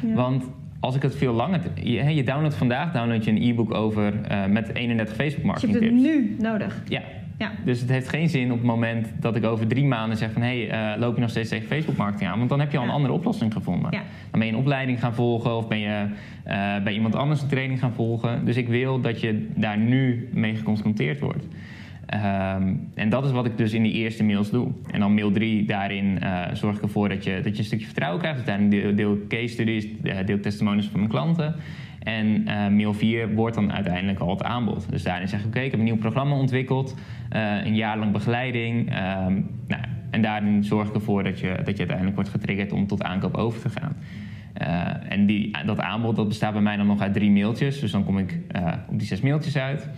[0.01, 0.13] Ja.
[0.13, 0.45] Want
[0.79, 1.61] als ik het veel langer...
[1.83, 5.85] Je, je downloadt vandaag download je een e-book over uh, met 31 Facebook marketing tips.
[5.85, 6.81] je hebt het nu nodig.
[6.87, 7.01] Ja.
[7.37, 7.51] ja.
[7.65, 10.41] Dus het heeft geen zin op het moment dat ik over drie maanden zeg van...
[10.41, 12.37] hé, hey, uh, loop je nog steeds tegen Facebook marketing aan?
[12.37, 13.91] Want dan heb je al een andere oplossing gevonden.
[13.91, 14.01] Ja.
[14.31, 16.05] Dan ben je een opleiding gaan volgen of ben je
[16.47, 18.45] uh, bij iemand anders een training gaan volgen.
[18.45, 21.45] Dus ik wil dat je daar nu mee geconfronteerd wordt.
[22.13, 24.71] Um, en dat is wat ik dus in die eerste mails doe.
[24.91, 27.85] En dan mail 3, daarin uh, zorg ik ervoor dat je, dat je een stukje
[27.85, 28.37] vertrouwen krijgt.
[28.37, 29.87] Dus daarin deel, deel case studies,
[30.25, 31.55] deel testimonies van mijn klanten.
[31.99, 34.89] En uh, mail 4 wordt dan uiteindelijk al het aanbod.
[34.89, 36.95] Dus daarin zeg ik, oké, ik heb een nieuw programma ontwikkeld.
[37.63, 38.89] Een jaar lang begeleiding.
[38.89, 42.87] Um, nou, en daarin zorg ik ervoor dat je, dat je uiteindelijk wordt getriggerd om
[42.87, 43.95] tot aankoop over te gaan.
[45.09, 47.79] En die, dat aanbod dat bestaat bij mij dan nog uit drie mailtjes.
[47.79, 48.39] Dus dan kom ik
[48.89, 49.89] op die zes mailtjes uit.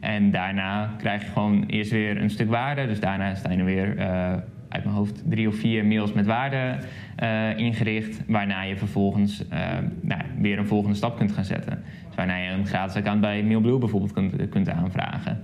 [0.00, 2.86] En daarna krijg je gewoon eerst weer een stuk waarde.
[2.86, 4.32] Dus daarna staan er weer uh,
[4.68, 6.76] uit mijn hoofd drie of vier mails met waarde
[7.22, 8.22] uh, ingericht.
[8.26, 9.58] Waarna je vervolgens uh,
[10.00, 11.82] nou, weer een volgende stap kunt gaan zetten.
[12.06, 15.40] Dus waarna je een gratis account bij Mailblue bijvoorbeeld kunt, kunt aanvragen.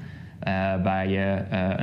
[0.83, 1.43] waar je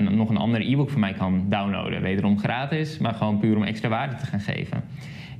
[0.09, 2.01] nog een ander e-book van mij kan downloaden.
[2.01, 4.83] Wederom gratis, maar gewoon puur om extra waarde te gaan geven.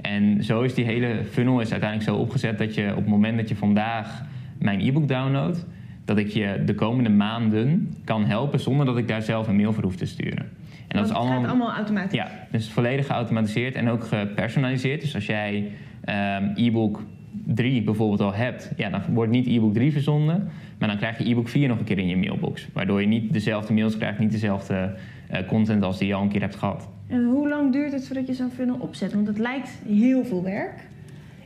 [0.01, 3.37] En zo is die hele funnel is uiteindelijk zo opgezet dat je op het moment
[3.37, 4.23] dat je vandaag
[4.59, 5.65] mijn e-book downloadt
[6.05, 9.73] dat ik je de komende maanden kan helpen zonder dat ik daar zelf een mail
[9.73, 10.49] voor hoef te sturen.
[10.87, 12.17] En dat is allemaal, gaat allemaal automatisch?
[12.17, 15.01] Ja, dus volledig geautomatiseerd en ook gepersonaliseerd.
[15.01, 15.71] Dus als jij
[16.05, 17.01] um, e-book
[17.45, 21.29] 3 bijvoorbeeld al hebt, ja, dan wordt niet e-book 3 verzonden, maar dan krijg je
[21.29, 22.67] e-book 4 nog een keer in je mailbox.
[22.73, 24.93] Waardoor je niet dezelfde mails krijgt, niet dezelfde
[25.31, 26.89] uh, content als die je al een keer hebt gehad.
[27.07, 29.13] En hoe lang duurt het voordat je zo'n funnel opzet?
[29.13, 30.89] Want het lijkt heel veel werk.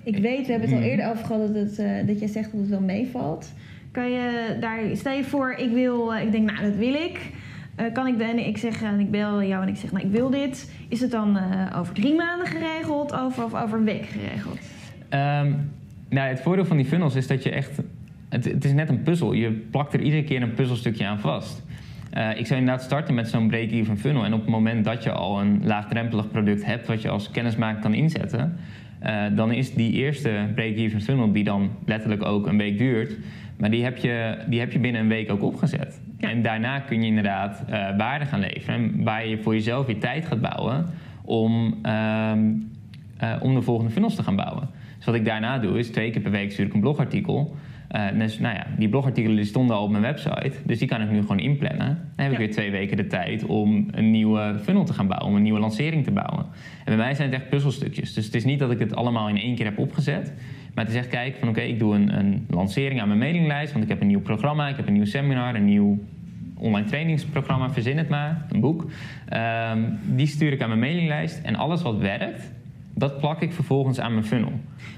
[0.03, 0.89] Ik weet, we hebben het al mm.
[0.89, 3.53] eerder over gehad dat, het, uh, dat jij zegt dat het wel meevalt.
[3.95, 7.31] Kan je daar, stel je voor, ik wil, eh, ik denk, nou, dat wil ik.
[7.79, 10.11] Uh, kan ik dan, ik zeg, en ik bel jou en ik zeg, nou, ik
[10.11, 10.71] wil dit.
[10.89, 11.37] Is het dan
[11.75, 14.57] over drie maanden geregeld of, of over een week geregeld?
[15.09, 15.71] Um,
[16.09, 17.81] nou, het voordeel van die funnels is dat je echt,
[18.29, 19.33] het, is net een puzzel.
[19.33, 21.63] Je plakt er iedere keer een puzzelstukje aan vast.
[22.35, 24.25] Ik zou inderdaad starten met zo'n break-even funnel.
[24.25, 27.81] En op het moment dat je al een laagdrempelig product hebt, wat je als kennismaker
[27.81, 28.57] kan inzetten,
[29.35, 33.17] dan is die eerste break-even funnel, die dan letterlijk ook een week duurt,
[33.57, 36.01] maar die heb je, die heb je binnen een week ook opgezet.
[36.19, 40.25] En daarna kun je inderdaad uh, waarde gaan leveren, waar je voor jezelf weer tijd
[40.25, 40.85] gaat bouwen
[41.21, 42.31] om, uh,
[43.41, 44.69] om de volgende funnels te gaan bouwen.
[44.97, 47.55] Dus wat ik daarna doe, is twee keer per week stuur ik een blogartikel.
[47.91, 51.01] Uh, dus, nou ja, die blogartikelen die stonden al op mijn website, dus die kan
[51.01, 51.87] ik nu gewoon inplannen.
[52.15, 55.29] Dan heb ik weer twee weken de tijd om een nieuwe funnel te gaan bouwen,
[55.29, 56.45] om een nieuwe lancering te bouwen.
[56.77, 58.13] En bij mij zijn het echt puzzelstukjes.
[58.13, 60.33] Dus het is niet dat ik het allemaal in één keer heb opgezet.
[60.75, 63.83] Maar is echt kijken van oké, ik doe een, een lancering aan mijn mailinglijst, want
[63.83, 65.99] ik heb een nieuw programma, ik heb een nieuw seminar, een nieuw
[66.57, 68.85] online trainingsprogramma, verzin het maar, een boek.
[69.33, 72.51] Um, die stuur ik aan mijn mailinglijst en alles wat werkt,
[72.95, 74.51] dat plak ik vervolgens aan mijn funnel.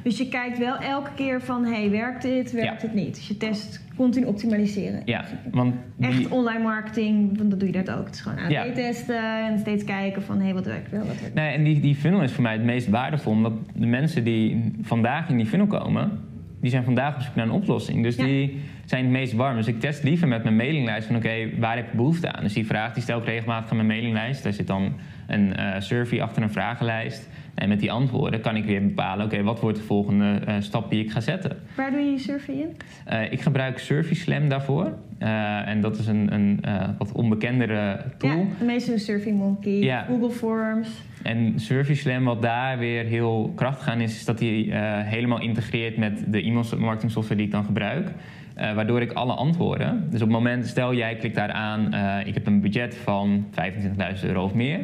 [0.03, 3.15] Dus je kijkt wel elke keer van, hey, werkt dit, werkt het niet?
[3.15, 5.01] Dus je test continu optimaliseren.
[5.05, 6.07] Ja, want die...
[6.07, 8.05] Echt online marketing, want dat doe je dat ook.
[8.05, 11.55] Het is gewoon testen en steeds kijken van, hey, wat werkt wel, wat werkt Nee,
[11.55, 15.29] en die, die funnel is voor mij het meest waardevol, omdat de mensen die vandaag
[15.29, 16.19] in die funnel komen,
[16.62, 18.03] die zijn vandaag op zoek naar een oplossing.
[18.03, 19.55] Dus die zijn het meest warm.
[19.55, 22.43] Dus ik test liever met mijn mailinglijst van oké, waar heb ik behoefte aan?
[22.43, 24.43] Dus die vraag die stel ik regelmatig aan mijn mailinglijst.
[24.43, 24.93] Daar zit dan
[25.27, 27.29] een uh, survey achter een vragenlijst.
[27.57, 30.89] En met die antwoorden kan ik weer bepalen, oké, wat wordt de volgende uh, stap
[30.89, 31.57] die ik ga zetten.
[31.75, 32.77] Waar doe je je survey in?
[33.13, 34.93] Uh, ik gebruik Survey Slam daarvoor.
[35.19, 36.63] Uh, en dat is een, een
[36.97, 38.29] wat onbekendere tool.
[38.29, 40.05] Ja, de meeste Survey Monkey, ja.
[40.09, 40.89] Google Forms.
[41.23, 44.69] En Survey Slam, wat daar weer heel krachtig aan is, is dat hij
[45.05, 48.11] helemaal integreert met de e-mail marketing software die ik dan gebruik.
[48.55, 50.07] Waardoor ik alle antwoorden.
[50.09, 51.93] Dus op het moment, stel jij klikt daar aan,
[52.25, 54.79] ik heb een budget van 25.000 euro of meer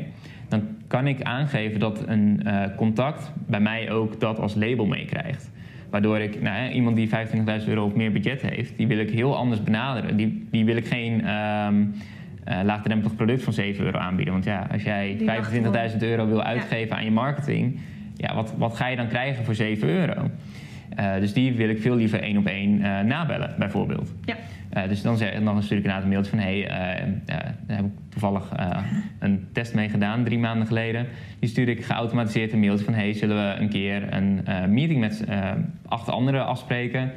[0.93, 5.51] kan ik aangeven dat een uh, contact bij mij ook dat als label meekrijgt.
[5.89, 9.35] Waardoor ik nou, iemand die 25.000 euro of meer budget heeft, die wil ik heel
[9.37, 10.17] anders benaderen.
[10.17, 11.93] Die, die wil ik geen um,
[12.47, 14.33] uh, laagdrempelig product van 7 euro aanbieden.
[14.33, 15.17] Want ja, als jij
[15.91, 16.95] 25.000 euro wil uitgeven ja.
[16.95, 17.79] aan je marketing,
[18.15, 20.29] ja, wat, wat ga je dan krijgen voor 7 euro?
[20.99, 22.77] Uh, dus die wil ik veel liever één op één
[23.07, 24.13] nabellen, bijvoorbeeld.
[24.25, 24.35] Ja.
[24.77, 26.39] Uh, dus dan, zeg, dan stuur ik inderdaad een mailtje van...
[26.39, 28.51] hé, hey, daar heb ik toevallig
[29.19, 31.07] een test mee gedaan drie maanden geleden.
[31.39, 32.93] Die stuur ik geautomatiseerd een mailtje van...
[32.93, 35.25] hé, hey, zullen we een keer een meeting met
[35.85, 37.11] acht anderen afspreken...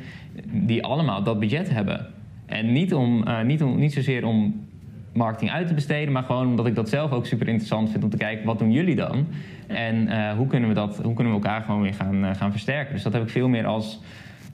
[0.50, 2.06] die allemaal dat budget hebben.
[2.46, 4.66] En niet, om, niet, om, niet zozeer om
[5.12, 8.10] marketing uit te besteden, maar gewoon omdat ik dat zelf ook super interessant vind om
[8.10, 9.26] te kijken wat doen jullie dan
[9.66, 12.94] en hoe kunnen we dat, hoe kunnen we elkaar gewoon weer gaan, gaan versterken.
[12.94, 14.00] Dus dat heb ik veel meer als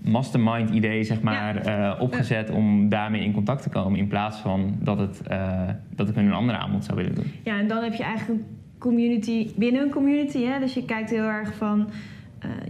[0.04, 1.94] mastermind idee zeg maar ja.
[1.94, 5.22] uh, opgezet om daarmee in contact te komen in plaats van dat, het,
[5.94, 7.32] dat ik hun een andere aanbod zou willen doen.
[7.44, 8.46] Ja, en dan heb je eigenlijk een
[8.78, 10.44] community binnen een community.
[10.44, 10.58] Hè?
[10.58, 11.88] Dus je kijkt heel erg van.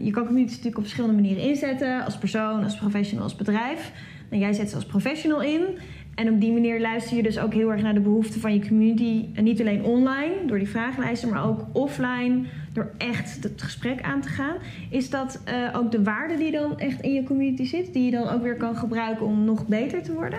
[0.01, 2.05] je kan communities natuurlijk op verschillende manieren inzetten.
[2.05, 3.93] Als persoon, als professional, als bedrijf.
[4.31, 5.63] En jij zet ze als professional in.
[6.15, 8.69] En op die manier luister je dus ook heel erg naar de behoeften van je
[8.69, 9.25] community.
[9.35, 14.21] En niet alleen online, door die vragenlijsten, maar ook offline, door echt het gesprek aan
[14.21, 14.57] te gaan.
[14.91, 18.11] Is dat uh, ook de waarde die dan echt in je community zit, die je
[18.11, 20.39] dan ook weer kan gebruiken om nog beter te worden?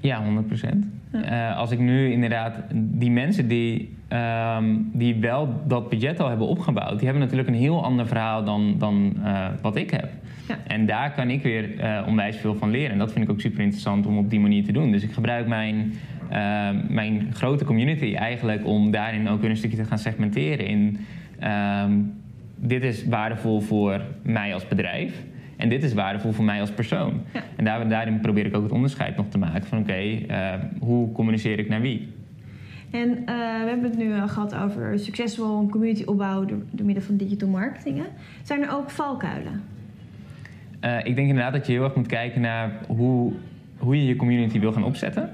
[0.00, 0.86] Ja, 100 procent.
[1.12, 1.50] Ja.
[1.50, 3.96] Uh, als ik nu inderdaad die mensen die,
[4.56, 8.44] um, die wel dat budget al hebben opgebouwd, die hebben natuurlijk een heel ander verhaal
[8.44, 10.10] dan, dan uh, wat ik heb.
[10.48, 10.58] Ja.
[10.66, 12.90] En daar kan ik weer uh, onwijs veel van leren.
[12.90, 14.92] En dat vind ik ook super interessant om op die manier te doen.
[14.92, 15.92] Dus ik gebruik mijn,
[16.88, 20.98] mijn grote community eigenlijk om daarin ook weer een stukje te gaan segmenteren in
[21.44, 22.14] um,
[22.56, 25.24] dit is waardevol voor mij als bedrijf.
[25.56, 27.20] En dit is waardevol voor mij als persoon.
[27.32, 27.42] Ja.
[27.56, 30.64] En daar, daarin probeer ik ook het onderscheid nog te maken van oké, okay, uh,
[30.80, 32.08] hoe communiceer ik naar wie?
[32.90, 33.16] En uh,
[33.62, 37.48] we hebben het nu uh, gehad over succesvol community opbouwen door, door middel van digital
[37.48, 38.02] marketing.
[38.42, 39.62] Zijn er ook valkuilen?
[40.84, 43.32] Uh, ik denk inderdaad dat je heel erg moet kijken naar hoe,
[43.78, 45.30] hoe je je community wil gaan opzetten.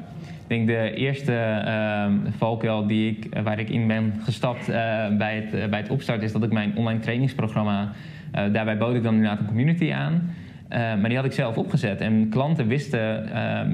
[0.54, 4.74] Denk de eerste uh, valkuil die ik, waar ik in ben gestapt uh,
[5.18, 7.92] bij, het, bij het opstarten is dat ik mijn online trainingsprogramma,
[8.30, 10.34] daarbij bood ik dan inderdaad een community aan.
[10.68, 12.00] Maar die had ik zelf opgezet.
[12.00, 13.28] En klanten wisten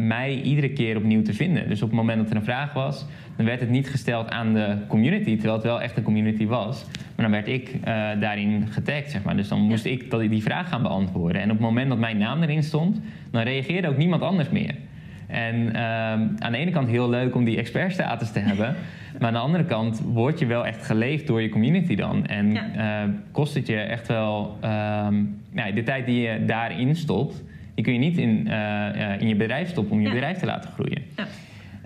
[0.06, 1.68] mij iedere keer opnieuw te vinden.
[1.68, 4.54] Dus op het moment dat er een vraag was, dan werd het niet gesteld aan
[4.54, 6.84] de community, terwijl het wel echt een community was.
[7.16, 7.78] Maar dan werd ik
[8.20, 9.36] daarin getagd, zeg maar.
[9.36, 11.42] Dus dan moest ik die vraag gaan beantwoorden.
[11.42, 14.74] En op het moment dat mijn naam erin stond, dan reageerde ook niemand anders meer.
[15.30, 15.76] En
[16.38, 18.74] aan de ene kant heel leuk om die expertstatus te hebben.
[19.18, 22.26] Maar aan de andere kant word je wel echt geleefd door je community dan.
[22.26, 23.08] En ja.
[23.32, 24.58] kost het je echt wel...
[24.64, 29.28] Um, nou, de tijd die je daarin stopt, die kun je niet in, uh, in
[29.28, 30.12] je bedrijf stoppen om je ja.
[30.12, 31.02] bedrijf te laten groeien.
[31.16, 31.26] Ja.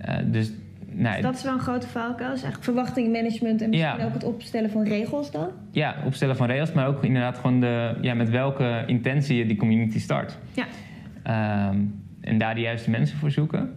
[0.08, 0.52] Uh, dus,
[0.90, 2.30] nou, dus dat is wel een grote valkuil.
[2.30, 4.04] Dus eigenlijk verwachtingmanagement en misschien ja.
[4.04, 5.48] ook het opstellen van regels dan?
[5.70, 9.56] Ja, opstellen van regels, maar ook inderdaad gewoon de, ja, met welke intentie je die
[9.56, 10.38] community start.
[10.52, 11.68] Ja.
[11.68, 13.70] Um, en daar de juiste mensen voor zoeken.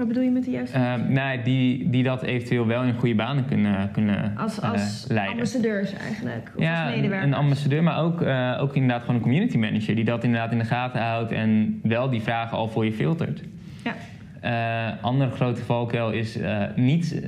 [0.00, 3.14] Wat bedoel je met de juiste Uh, nou, die, die dat eventueel wel in goede
[3.14, 5.34] banen kunnen, kunnen Als, als uh, leiden.
[5.34, 7.30] ambassadeurs eigenlijk, of ja, als medewerkers?
[7.30, 9.94] een ambassadeur, maar ook, uh, ook inderdaad gewoon een community manager...
[9.94, 13.42] die dat inderdaad in de gaten houdt en wel die vragen al voor je filtert.
[13.84, 14.98] Ja.
[15.00, 16.38] Andere grote valkuil is
[16.74, 17.22] niet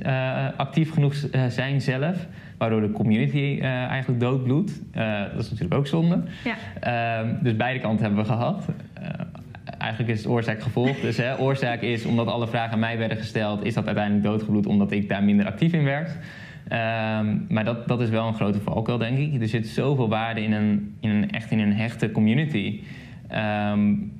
[0.57, 1.15] actief genoeg
[1.47, 2.27] zijn zelf,
[2.57, 4.81] waardoor de community eigenlijk doodbloedt.
[5.33, 6.23] dat is natuurlijk ook zonde.
[6.43, 6.55] Ja.
[6.79, 8.65] Ehm, dus beide kanten hebben we gehad.
[9.83, 10.99] Eigenlijk is het oorzaak-gevolg.
[10.99, 14.65] Dus hè, oorzaak is omdat alle vragen aan mij werden gesteld, is dat uiteindelijk doodgebloed
[14.65, 16.09] omdat ik daar minder actief in werd.
[16.09, 19.41] Um, maar dat, dat is wel een grote valkuil, denk ik.
[19.41, 22.81] Er zit zoveel waarde in een, in een echt in een hechte community.
[23.71, 24.11] Um,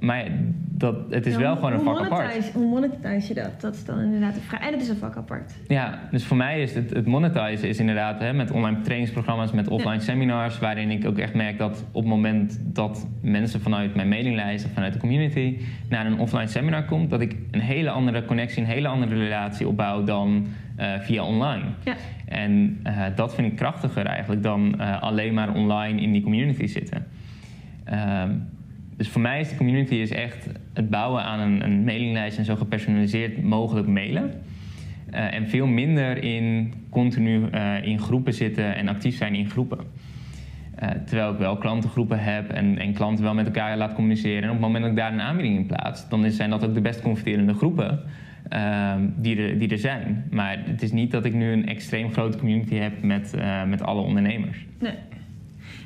[0.00, 0.24] maar
[0.70, 2.52] dat, het is Ja, wel hoe- gewoon een vak apart.
[2.52, 3.60] Hoe monetize je dat?
[3.60, 4.60] Dat is dan inderdaad de vraag.
[4.60, 5.54] En het is een vak apart.
[5.68, 9.68] Ja, dus voor mij is het, het monetizen is inderdaad hè, met online trainingsprogramma's, met
[9.68, 14.08] offline seminars, waarin ik ook echt merk dat op het moment dat mensen vanuit mijn
[14.08, 18.24] mailinglijst of vanuit de community naar een offline seminar komt, dat ik een hele andere
[18.24, 21.64] connectie, een hele andere relatie opbouw dan eh, via online.
[21.84, 21.94] Ja.
[22.26, 26.66] En eh, dat vind ik krachtiger eigenlijk dan eh, alleen maar online in die community
[26.66, 27.06] zitten.
[27.84, 28.30] Ehm,
[28.96, 32.44] dus voor mij is de community is echt het bouwen aan een, een mailinglijst en
[32.44, 34.30] zo gepersonaliseerd mogelijk mailen.
[35.10, 39.78] Eh, en veel minder in continu eh, in groepen zitten en actief zijn in groepen.
[40.74, 44.42] Eh, terwijl ik wel klantengroepen heb en, en klanten wel met elkaar laat communiceren.
[44.42, 46.74] En op het moment dat ik daar een aanbieding in plaats, dan zijn dat ook
[46.74, 48.00] de best converterende groepen
[48.48, 50.24] ehm, die, er, die er zijn.
[50.30, 53.34] Maar het is niet dat ik nu een extreem grote community heb met,
[53.66, 54.66] met alle ondernemers.
[54.78, 54.94] Nee.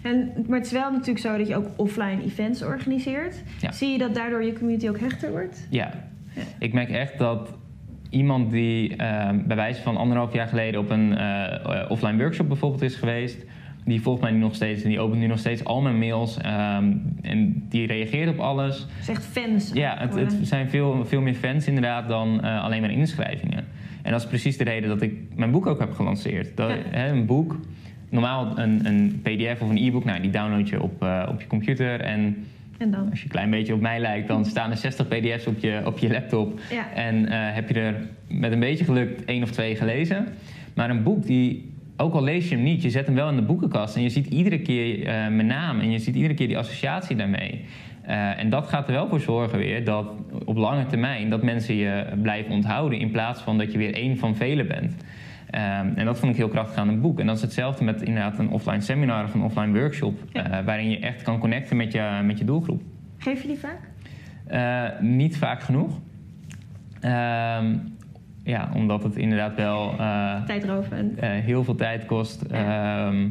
[0.02, 3.42] En, maar het is wel natuurlijk zo dat je ook offline events organiseert.
[3.60, 3.72] Ja.
[3.72, 5.66] Zie je dat daardoor je community ook hechter wordt?
[5.70, 5.90] Ja.
[6.34, 6.42] Ja.
[6.58, 7.54] ik merk echt dat
[8.10, 12.48] iemand die ehm, bij wijze van anderhalf jaar geleden op een eh, eh, offline workshop
[12.48, 13.44] bijvoorbeeld is geweest,
[13.84, 16.36] die volgt mij nu nog steeds en die opent nu nog steeds al mijn mails
[16.38, 18.78] ehm, en die reageert op alles.
[18.78, 19.70] Het is echt fans.
[19.72, 23.64] Ja, het, zijn veel, veel meer fans inderdaad dan eh, alleen maar inschrijvingen.
[24.02, 26.56] En dat is precies de reden dat ik mijn boek ook heb gelanceerd.
[26.56, 26.76] Dat, Ja.
[26.90, 27.56] hè, een boek,
[28.10, 31.46] normaal een, een pdf of een e-book, nou, die download je op, eh, op je
[31.46, 32.46] computer en
[32.78, 33.10] En dan?
[33.10, 35.82] als je een klein beetje op mij lijkt, dan staan er 60 pdf's op je,
[35.84, 36.60] op je laptop.
[36.70, 36.92] Ja.
[36.94, 37.94] En eh, heb je er
[38.28, 40.26] met een beetje geluk één of twee gelezen.
[40.74, 43.36] Maar een boek die, ook al lees je hem niet, je zet hem wel in
[43.36, 43.96] de boekenkast.
[43.96, 47.16] En je ziet iedere keer eh, mijn naam en je ziet iedere keer die associatie
[47.16, 47.64] daarmee.
[48.36, 50.06] En dat gaat er wel voor zorgen weer dat
[50.44, 54.18] op lange termijn dat mensen je blijven onthouden in plaats van dat je weer één
[54.18, 54.94] van velen bent.
[55.50, 57.20] Ehm, en dat vond ik heel krachtig aan een boek.
[57.20, 60.50] En dat is hetzelfde met inderdaad een offline seminar of een offline workshop, Ja.
[60.50, 62.82] eh, waarin je echt kan connecten met je, met je doelgroep.
[63.18, 63.78] Geef je die vaak?
[64.46, 65.98] Eh, niet vaak genoeg.
[67.00, 67.76] Ehm,
[68.44, 71.20] ja, omdat het inderdaad wel eh, Tijdrovend.
[71.20, 72.42] heel veel tijd kost.
[72.42, 73.28] Ehm,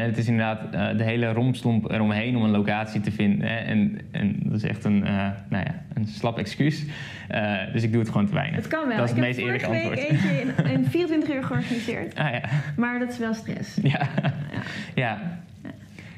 [0.00, 3.48] en het is inderdaad eh, de hele romslomp eromheen om een locatie te vinden.
[3.48, 3.56] Hè.
[3.56, 6.84] En, en dat is echt een, eh, nou ja, een slap excuus.
[7.28, 8.56] Eh, dus ik doe het gewoon te weinig.
[8.56, 8.96] Het kan wel.
[8.96, 12.14] Dat is ik het meest heb eerlijke eentje in, in 24 uur georganiseerd.
[12.14, 12.40] Ah ja.
[12.76, 13.78] Maar dat is wel stress.
[13.82, 14.08] Ja.
[14.94, 15.40] ja.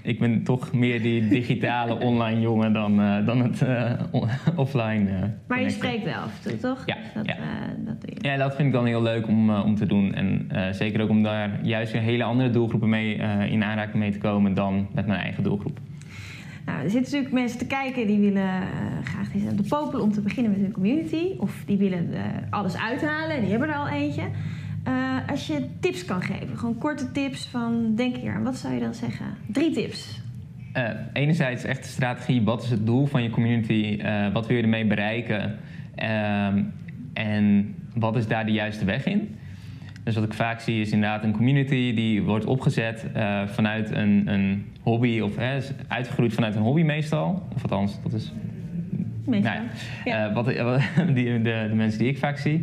[0.03, 3.63] Ik ben toch meer die digitale online jongen dan, eh, dan het
[4.11, 5.11] on- offline.
[5.11, 6.83] eh, Maar je spreekt wel af en toe, toch?
[6.87, 7.37] Ja, Dat, ja.
[7.79, 8.29] dat doe je.
[8.29, 10.15] Ja, dat vind ik dan heel leuk om, om te doen.
[10.15, 13.15] En zeker ook om daar juist weer hele andere doelgroepen mee
[13.49, 15.79] in aanraking mee te komen dan met mijn eigen doelgroep.
[16.67, 18.51] Nou, er zitten natuurlijk mensen te kijken die willen
[19.03, 21.25] graag zijn op de popel om te beginnen met hun community.
[21.39, 22.09] Of die willen
[22.51, 24.23] alles uithalen en die hebben er al eentje.
[24.85, 28.75] Eh, als je tips kan geven, gewoon korte tips van denk hier aan, wat zou
[28.75, 29.27] je dan zeggen?
[29.47, 30.21] Drie tips.
[30.73, 33.99] Eh, enerzijds echt de strategie, wat is het doel van je community?
[34.03, 35.59] Eh, wat wil je ermee bereiken?
[35.95, 36.63] Ehm,
[37.13, 39.37] en wat is daar de juiste weg in?
[40.05, 43.07] Dus wat ik vaak zie is inderdaad een community die wordt opgezet
[43.47, 47.49] vanuit een, een hobby of hè, uitgegroeid vanuit een hobby meestal.
[47.55, 48.33] Of althans, dat is
[49.25, 49.53] Meestal.
[49.55, 49.67] Nou
[50.05, 50.17] Ja.
[50.17, 50.81] ja, eh, wat, wat-
[51.17, 52.63] die, de, de mensen die ik vaak zie.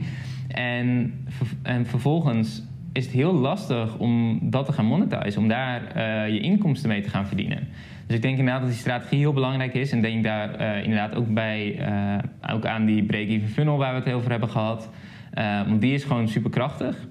[0.55, 1.13] En,
[1.61, 2.63] en vervolgens
[2.93, 7.01] is het heel lastig om dat te gaan monetizen, om daar eh, je inkomsten mee
[7.01, 7.67] te gaan verdienen.
[8.07, 9.91] Dus ik denk inderdaad dat die strategie heel belangrijk is.
[9.91, 13.95] En denk daar eh, inderdaad ook bij, eh, ook aan die break-even funnel waar we
[13.95, 14.89] het heel over hebben gehad.
[15.31, 17.07] Eh, want die is gewoon super krachtig.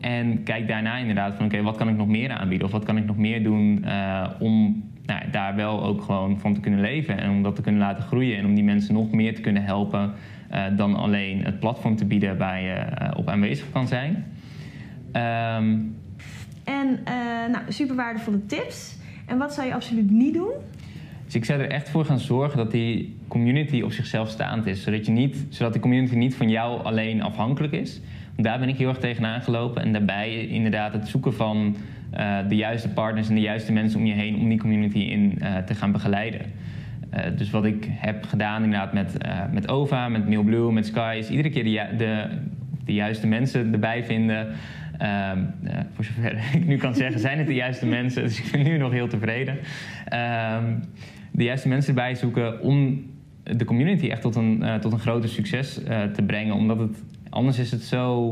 [0.00, 2.66] En kijk daarna inderdaad van oké, wat kan ik nog meer aanbieden?
[2.66, 3.84] Of wat kan ik nog meer doen
[4.38, 7.18] om nou, daar wel ook gewoon van te kunnen leven.
[7.18, 8.38] En om dat te kunnen laten groeien.
[8.38, 10.12] En om die mensen nog meer te kunnen helpen
[10.76, 14.24] dan alleen het platform te bieden waar je eh, op aanwezig kan zijn.
[15.12, 15.76] Ehm,
[16.64, 17.14] En eh,
[17.52, 18.96] nou, super waardevolle tips.
[19.26, 20.52] En wat zou je absoluut niet doen?
[21.24, 24.82] Dus ik zou er echt voor gaan zorgen dat die community op zichzelf staand is.
[24.82, 28.00] Zodat, je niet, zodat die community niet van jou alleen afhankelijk is.
[28.34, 29.82] Want daar ben ik heel erg tegenaan gelopen.
[29.82, 31.76] En daarbij inderdaad het zoeken van
[32.10, 35.38] eh, de juiste partners en de juiste mensen om je heen om die community in
[35.40, 36.40] eh, te gaan begeleiden.
[37.36, 39.16] Dus wat ik heb gedaan inderdaad met,
[39.52, 41.16] met OVA, met Mailblue, met Sky...
[41.18, 42.28] is iedere keer de, de,
[42.84, 44.48] de juiste mensen erbij vinden...
[44.98, 45.38] Ehm,
[45.94, 48.22] voor zover ik nu kan zeggen, zijn het de juiste mensen.
[48.22, 49.58] Dus ik ben nu nog heel tevreden.
[50.04, 50.64] Ehm,
[51.30, 53.06] de juiste mensen erbij zoeken om
[53.42, 56.54] de community echt tot een, uh, tot een groter succes uh, te brengen.
[56.54, 58.30] Omdat het anders is het zo.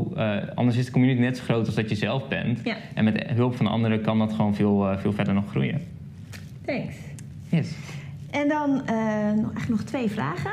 [0.55, 2.61] Anders is de community net zo groot als dat je zelf bent.
[2.63, 2.75] Ja.
[2.93, 5.81] En met hulp van anderen kan dat gewoon veel, veel verder nog groeien.
[6.65, 6.95] Thanks.
[7.49, 7.75] Yes.
[8.31, 8.87] En dan
[9.55, 10.51] echt nog twee vragen.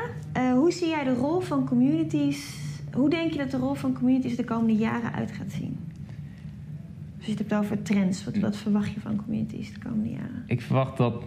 [0.53, 2.63] hoe zie jij de rol van communities?
[2.93, 5.77] Hoe denk je dat de rol van communities de komende jaren uit gaat zien?
[7.17, 10.43] Als je het hebt over trends, wat, wat verwacht je van communities de komende jaren?
[10.47, 11.23] Ik verwacht dat,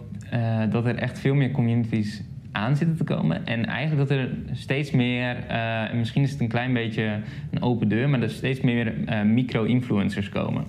[0.71, 3.45] dat er echt veel meer communities aan zitten te komen.
[3.45, 7.19] En eigenlijk dat er steeds meer, uh, misschien is het een klein beetje
[7.51, 10.63] een open deur, maar dat er steeds meer uh, micro-influencers komen.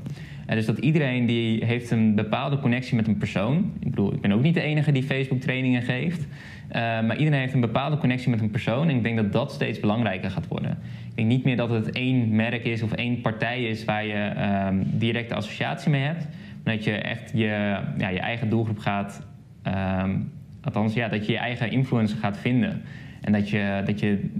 [0.49, 3.72] Uh, dus dat iedereen die heeft een bepaalde connectie met een persoon.
[3.81, 6.26] Ik bedoel, ik ben ook niet de enige die Facebook trainingen geeft.
[6.72, 8.89] maar iedereen heeft een bepaalde connectie met een persoon.
[8.89, 10.70] En ik denk dat dat steeds belangrijker gaat worden.
[11.09, 14.33] Ik denk niet meer dat het één merk is of één partij is waar je
[14.68, 16.26] um, directe associatie mee hebt.
[16.64, 19.26] Maar dat je echt je, ja, je eigen doelgroep gaat
[19.66, 22.82] um, Althans, ja, dat je je eigen influencer gaat vinden.
[23.20, 24.30] En dat je dat je,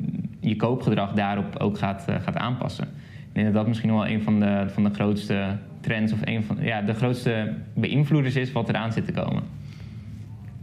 [0.41, 2.85] je koopgedrag daarop ook gaat, uh, gaat aanpassen.
[3.29, 6.43] Ik denk dat dat misschien wel een van de, van de grootste trends of een
[6.43, 9.43] van ja, de grootste beïnvloeders is wat eraan zit te komen.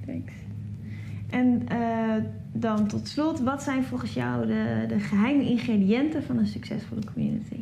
[0.06, 0.34] Thanks.
[1.30, 2.14] En uh,
[2.54, 7.56] dan tot slot, wat zijn volgens jou de, de geheime ingrediënten van een succesvolle community?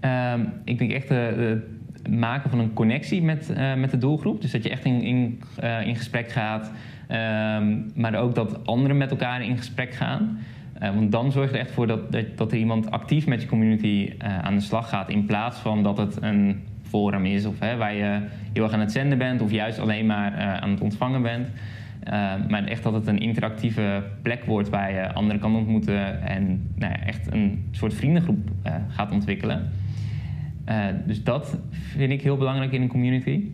[0.00, 4.40] Um, ik denk echt de, de maken van een connectie met, uh, met de doelgroep.
[4.40, 5.40] Dus dat je echt in, in,
[5.84, 6.72] in gesprek gaat.
[7.10, 10.38] Um, maar ook dat anderen met elkaar in gesprek gaan.
[10.82, 12.00] Uh, want dan zorg je er echt voor dat,
[12.36, 15.08] dat, er iemand actief met je community uh, aan de slag gaat.
[15.08, 18.20] In plaats van dat het een forum is of hè, waar je
[18.52, 21.48] heel erg aan het zenden bent of juist alleen maar uh, aan het ontvangen bent.
[22.48, 26.92] maar echt dat het een interactieve plek wordt waar je anderen kan ontmoeten en nou
[26.92, 28.50] ja, echt een soort vriendengroep
[28.88, 29.70] gaat ontwikkelen.
[31.06, 33.44] dus dat vind ik heel belangrijk in een community.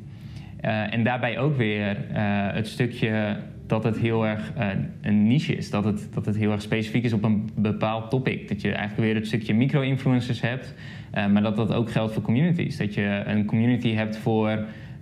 [0.64, 2.16] Uh, en daarbij ook weer uh,
[2.52, 3.36] het stukje
[3.66, 4.68] dat het heel erg uh,
[5.00, 5.70] een niche is.
[5.70, 8.48] Dat het, dat het heel erg specifiek is op een bepaald topic.
[8.48, 10.74] Dat je eigenlijk weer het stukje micro-influencers hebt.
[11.12, 12.76] maar dat dat ook geldt voor communities.
[12.76, 14.48] Dat je een community hebt voor,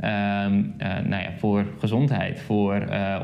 [0.01, 2.75] ehm, nou ja, voor gezondheid, voor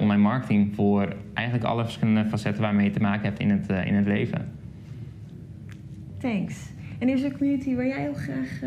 [0.00, 0.74] online marketing.
[0.74, 4.50] Voor eigenlijk alle verschillende facetten waarmee je te maken hebt in het, in het leven.
[6.18, 6.70] Thanks.
[6.98, 8.60] En is er een community waar jij heel graag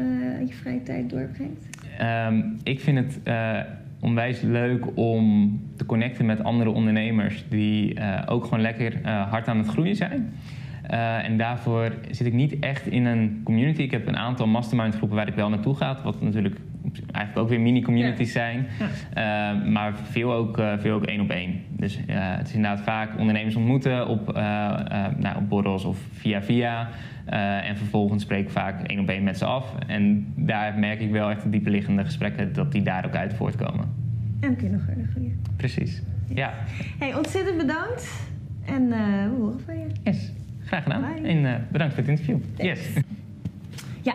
[0.48, 1.81] je vrije tijd doorbrengt?
[2.02, 3.60] Um, ik vind het uh,
[4.00, 9.48] onwijs leuk om te connecten met andere ondernemers die uh, ook gewoon lekker uh, hard
[9.48, 10.34] aan het groeien zijn.
[11.24, 13.82] en daarvoor zit ik niet echt in een community.
[13.82, 16.56] Ik heb een aantal mastermind groepen waar ik wel naartoe ga, wat natuurlijk
[17.12, 18.40] eigenlijk ook weer mini-communities ja.
[18.40, 18.68] zijn.
[19.14, 19.54] Ja.
[19.54, 21.62] maar veel ook, veel ook één op één.
[21.70, 24.34] Dus het is inderdaad vaak ondernemers ontmoeten op,
[25.18, 26.90] nou, op borrels of via via.
[27.30, 29.76] Uh, en vervolgens spreek ik vaak één op één met ze af.
[29.88, 33.94] En daar merk ik wel echt de dieperliggende gesprekken dat die daar ook uit voortkomen.
[34.40, 35.42] En dan kun je nog verder groeien.
[35.56, 36.54] Precies, ja.
[37.00, 38.30] Hey, ontzettend bedankt.
[38.66, 39.86] En uh, we horen van je.
[40.04, 40.32] Yes,
[40.66, 41.02] graag gedaan.
[41.02, 41.28] Bye.
[41.28, 42.38] En uh, bedankt voor het interview.
[42.56, 42.94] Thanks.
[42.94, 43.04] Yes.
[44.02, 44.14] Ja,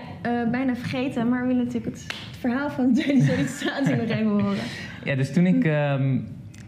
[0.51, 2.07] bijna vergeten, maar we willen natuurlijk het
[2.39, 4.57] verhaal van tweede sollicitatie nog even horen.
[5.05, 5.65] Ja, dus toen ik...
[5.65, 6.27] Um,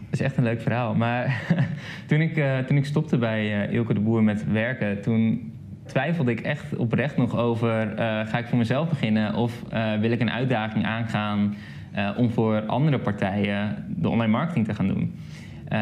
[0.09, 0.95] dat is echt een leuk verhaal.
[0.95, 1.41] Maar
[2.07, 5.51] toen, ik, toen ik stopte bij Ilke de Boer met werken, toen
[5.89, 10.11] twijfelde ik echt oprecht nog over: uh, ga ik voor mezelf beginnen of uh, wil
[10.11, 11.55] ik een uitdaging aangaan
[11.95, 15.15] uh, om voor andere partijen de online marketing te gaan doen?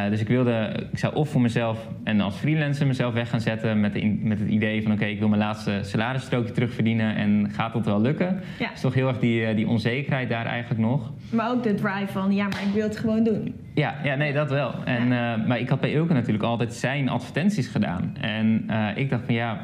[0.10, 3.80] dus ik wilde, ik zou of voor mezelf en als freelancer mezelf weg gaan zetten
[3.80, 7.50] met, de, met het idee van: oké, okay, ik wil mijn laatste salarisstrookje terugverdienen en
[7.52, 8.40] gaat dat wel lukken?
[8.60, 8.70] Ja.
[8.70, 11.12] Dus toch heel erg die, die onzekerheid daar eigenlijk nog.
[11.30, 13.56] Maar ook de drive van: ja, maar ik wil het gewoon doen.
[13.74, 14.74] Ja, ja nee, dat wel.
[14.86, 15.38] En, ja.
[15.48, 18.16] maar ik had bij Ilke natuurlijk altijd zijn advertenties gedaan.
[18.22, 19.60] En ik dacht van ja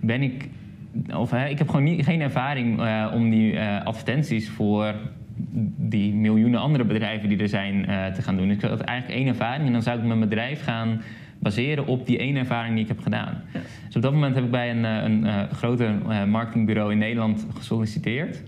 [0.00, 0.48] ben ik.
[1.16, 4.94] Of hè, ik heb gewoon niet, geen ervaring uh, om die uh, advertenties voor
[5.76, 8.48] die miljoenen andere bedrijven die er zijn uh, te gaan doen.
[8.48, 11.02] Dus ik had eigenlijk één ervaring en dan zou ik mijn bedrijf gaan
[11.38, 13.42] baseren op die ene ervaring die ik heb gedaan.
[13.52, 13.60] Ja.
[13.86, 15.94] Dus op dat moment heb ik bij een, een groter
[16.28, 18.42] marketingbureau in Nederland gesolliciteerd.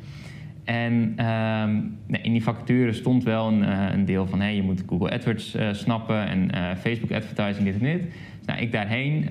[0.65, 1.77] En ehm,
[2.07, 6.27] in die vacature stond wel een, een deel van hey, je moet Google AdWords snappen
[6.27, 8.03] en Facebook advertising, dit en dit.
[8.03, 9.29] Dus nou, ik daarheen.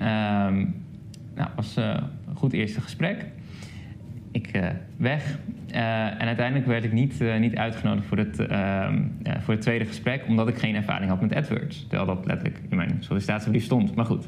[1.38, 3.24] Nou, was een goed eerste gesprek.
[4.30, 4.66] Ik uh,
[4.96, 5.38] weg.
[5.74, 9.02] Uh, en uiteindelijk werd ik niet, niet uitgenodigd voor het, ehm,
[9.40, 11.80] voor het tweede gesprek, omdat ik geen ervaring had met AdWords.
[11.88, 14.26] Terwijl dat letterlijk in mijn sollicitatiebrief stond, maar goed.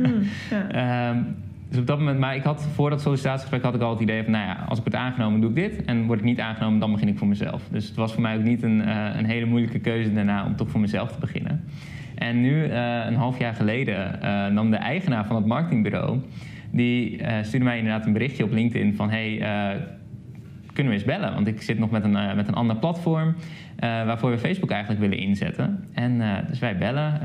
[0.00, 1.10] Mm, ja.
[1.10, 1.36] um,
[1.68, 4.22] dus op dat moment, maar ik had voor dat sollicitatiegesprek had ik al het idee
[4.22, 5.84] van, nou ja, als ik word aangenomen, doe ik dit.
[5.84, 7.62] En word ik niet aangenomen, dan begin ik voor mezelf.
[7.70, 8.88] Dus het was voor mij ook niet een,
[9.18, 11.64] een hele moeilijke keuze daarna om toch voor mezelf te beginnen.
[12.22, 14.18] En nu, een half jaar geleden,
[14.54, 16.18] nam de eigenaar van het marketingbureau...
[16.70, 19.10] die stuurde mij inderdaad een berichtje op LinkedIn van...
[19.10, 19.36] hey,
[20.72, 21.34] kunnen we eens bellen?
[21.34, 23.34] Want ik zit nog met een, met een ander platform...
[23.78, 25.84] waarvoor we Facebook eigenlijk willen inzetten.
[25.92, 27.22] En dus wij bellen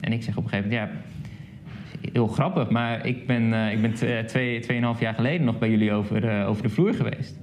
[0.00, 0.92] en ik zeg op een gegeven moment...
[0.92, 0.98] ja
[2.12, 3.94] heel grappig, maar ik ben, ik ben
[4.26, 7.40] twee, tweeënhalf jaar geleden nog bij jullie over, over de vloer geweest.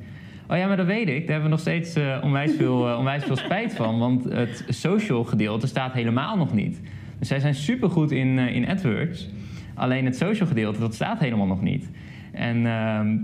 [0.51, 1.19] Oh ja, maar dat weet ik.
[1.19, 3.99] Daar hebben we nog steeds uh, onwijs, veel, onwijs veel spijt van.
[3.99, 6.81] Want het social gedeelte staat helemaal nog niet.
[7.19, 9.29] Dus zij zijn supergoed in, in AdWords.
[9.73, 11.89] Alleen het social gedeelte, dat staat helemaal nog niet.
[12.31, 13.17] En, ehm,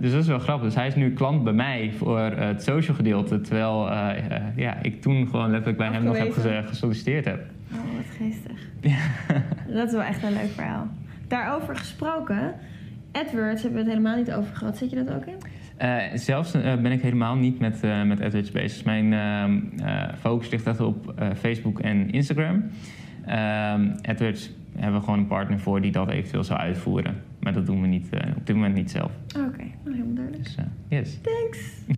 [0.00, 0.66] dus dat is wel grappig.
[0.66, 3.40] Dus hij is nu klant bij mij voor het social gedeelte.
[3.40, 3.88] Terwijl
[4.56, 7.44] ja, ik toen gewoon letterlijk bij hem nog heb gesolliciteerd heb.
[7.72, 8.66] Oh, wat geestig.
[9.76, 10.88] Dat is wel echt een leuk verhaal.
[11.28, 12.54] Daarover gesproken,
[13.12, 14.76] AdWords hebben we het helemaal niet over gehad.
[14.76, 15.36] Zit je dat ook in?
[15.82, 18.84] Uh, zelfs uh, ben ik helemaal niet met, uh, met AdWords bezig.
[18.84, 19.60] Mijn ehm,
[20.18, 22.64] focus ligt echt op Facebook en Instagram.
[23.26, 27.22] Ehm, AdWords hebben we gewoon een partner voor die dat eventueel zou uitvoeren.
[27.40, 29.10] Maar dat doen we niet, op dit moment niet zelf.
[29.36, 29.74] Oké, okay.
[29.84, 30.44] nou helemaal duidelijk.
[30.44, 30.56] Dus,
[30.88, 31.18] yes.
[31.22, 31.97] Thanks.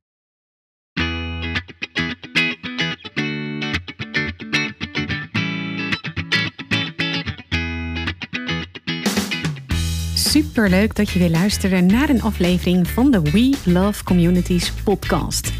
[10.31, 15.60] Superleuk dat je weer luisterde naar een aflevering van de We Love Communities podcast.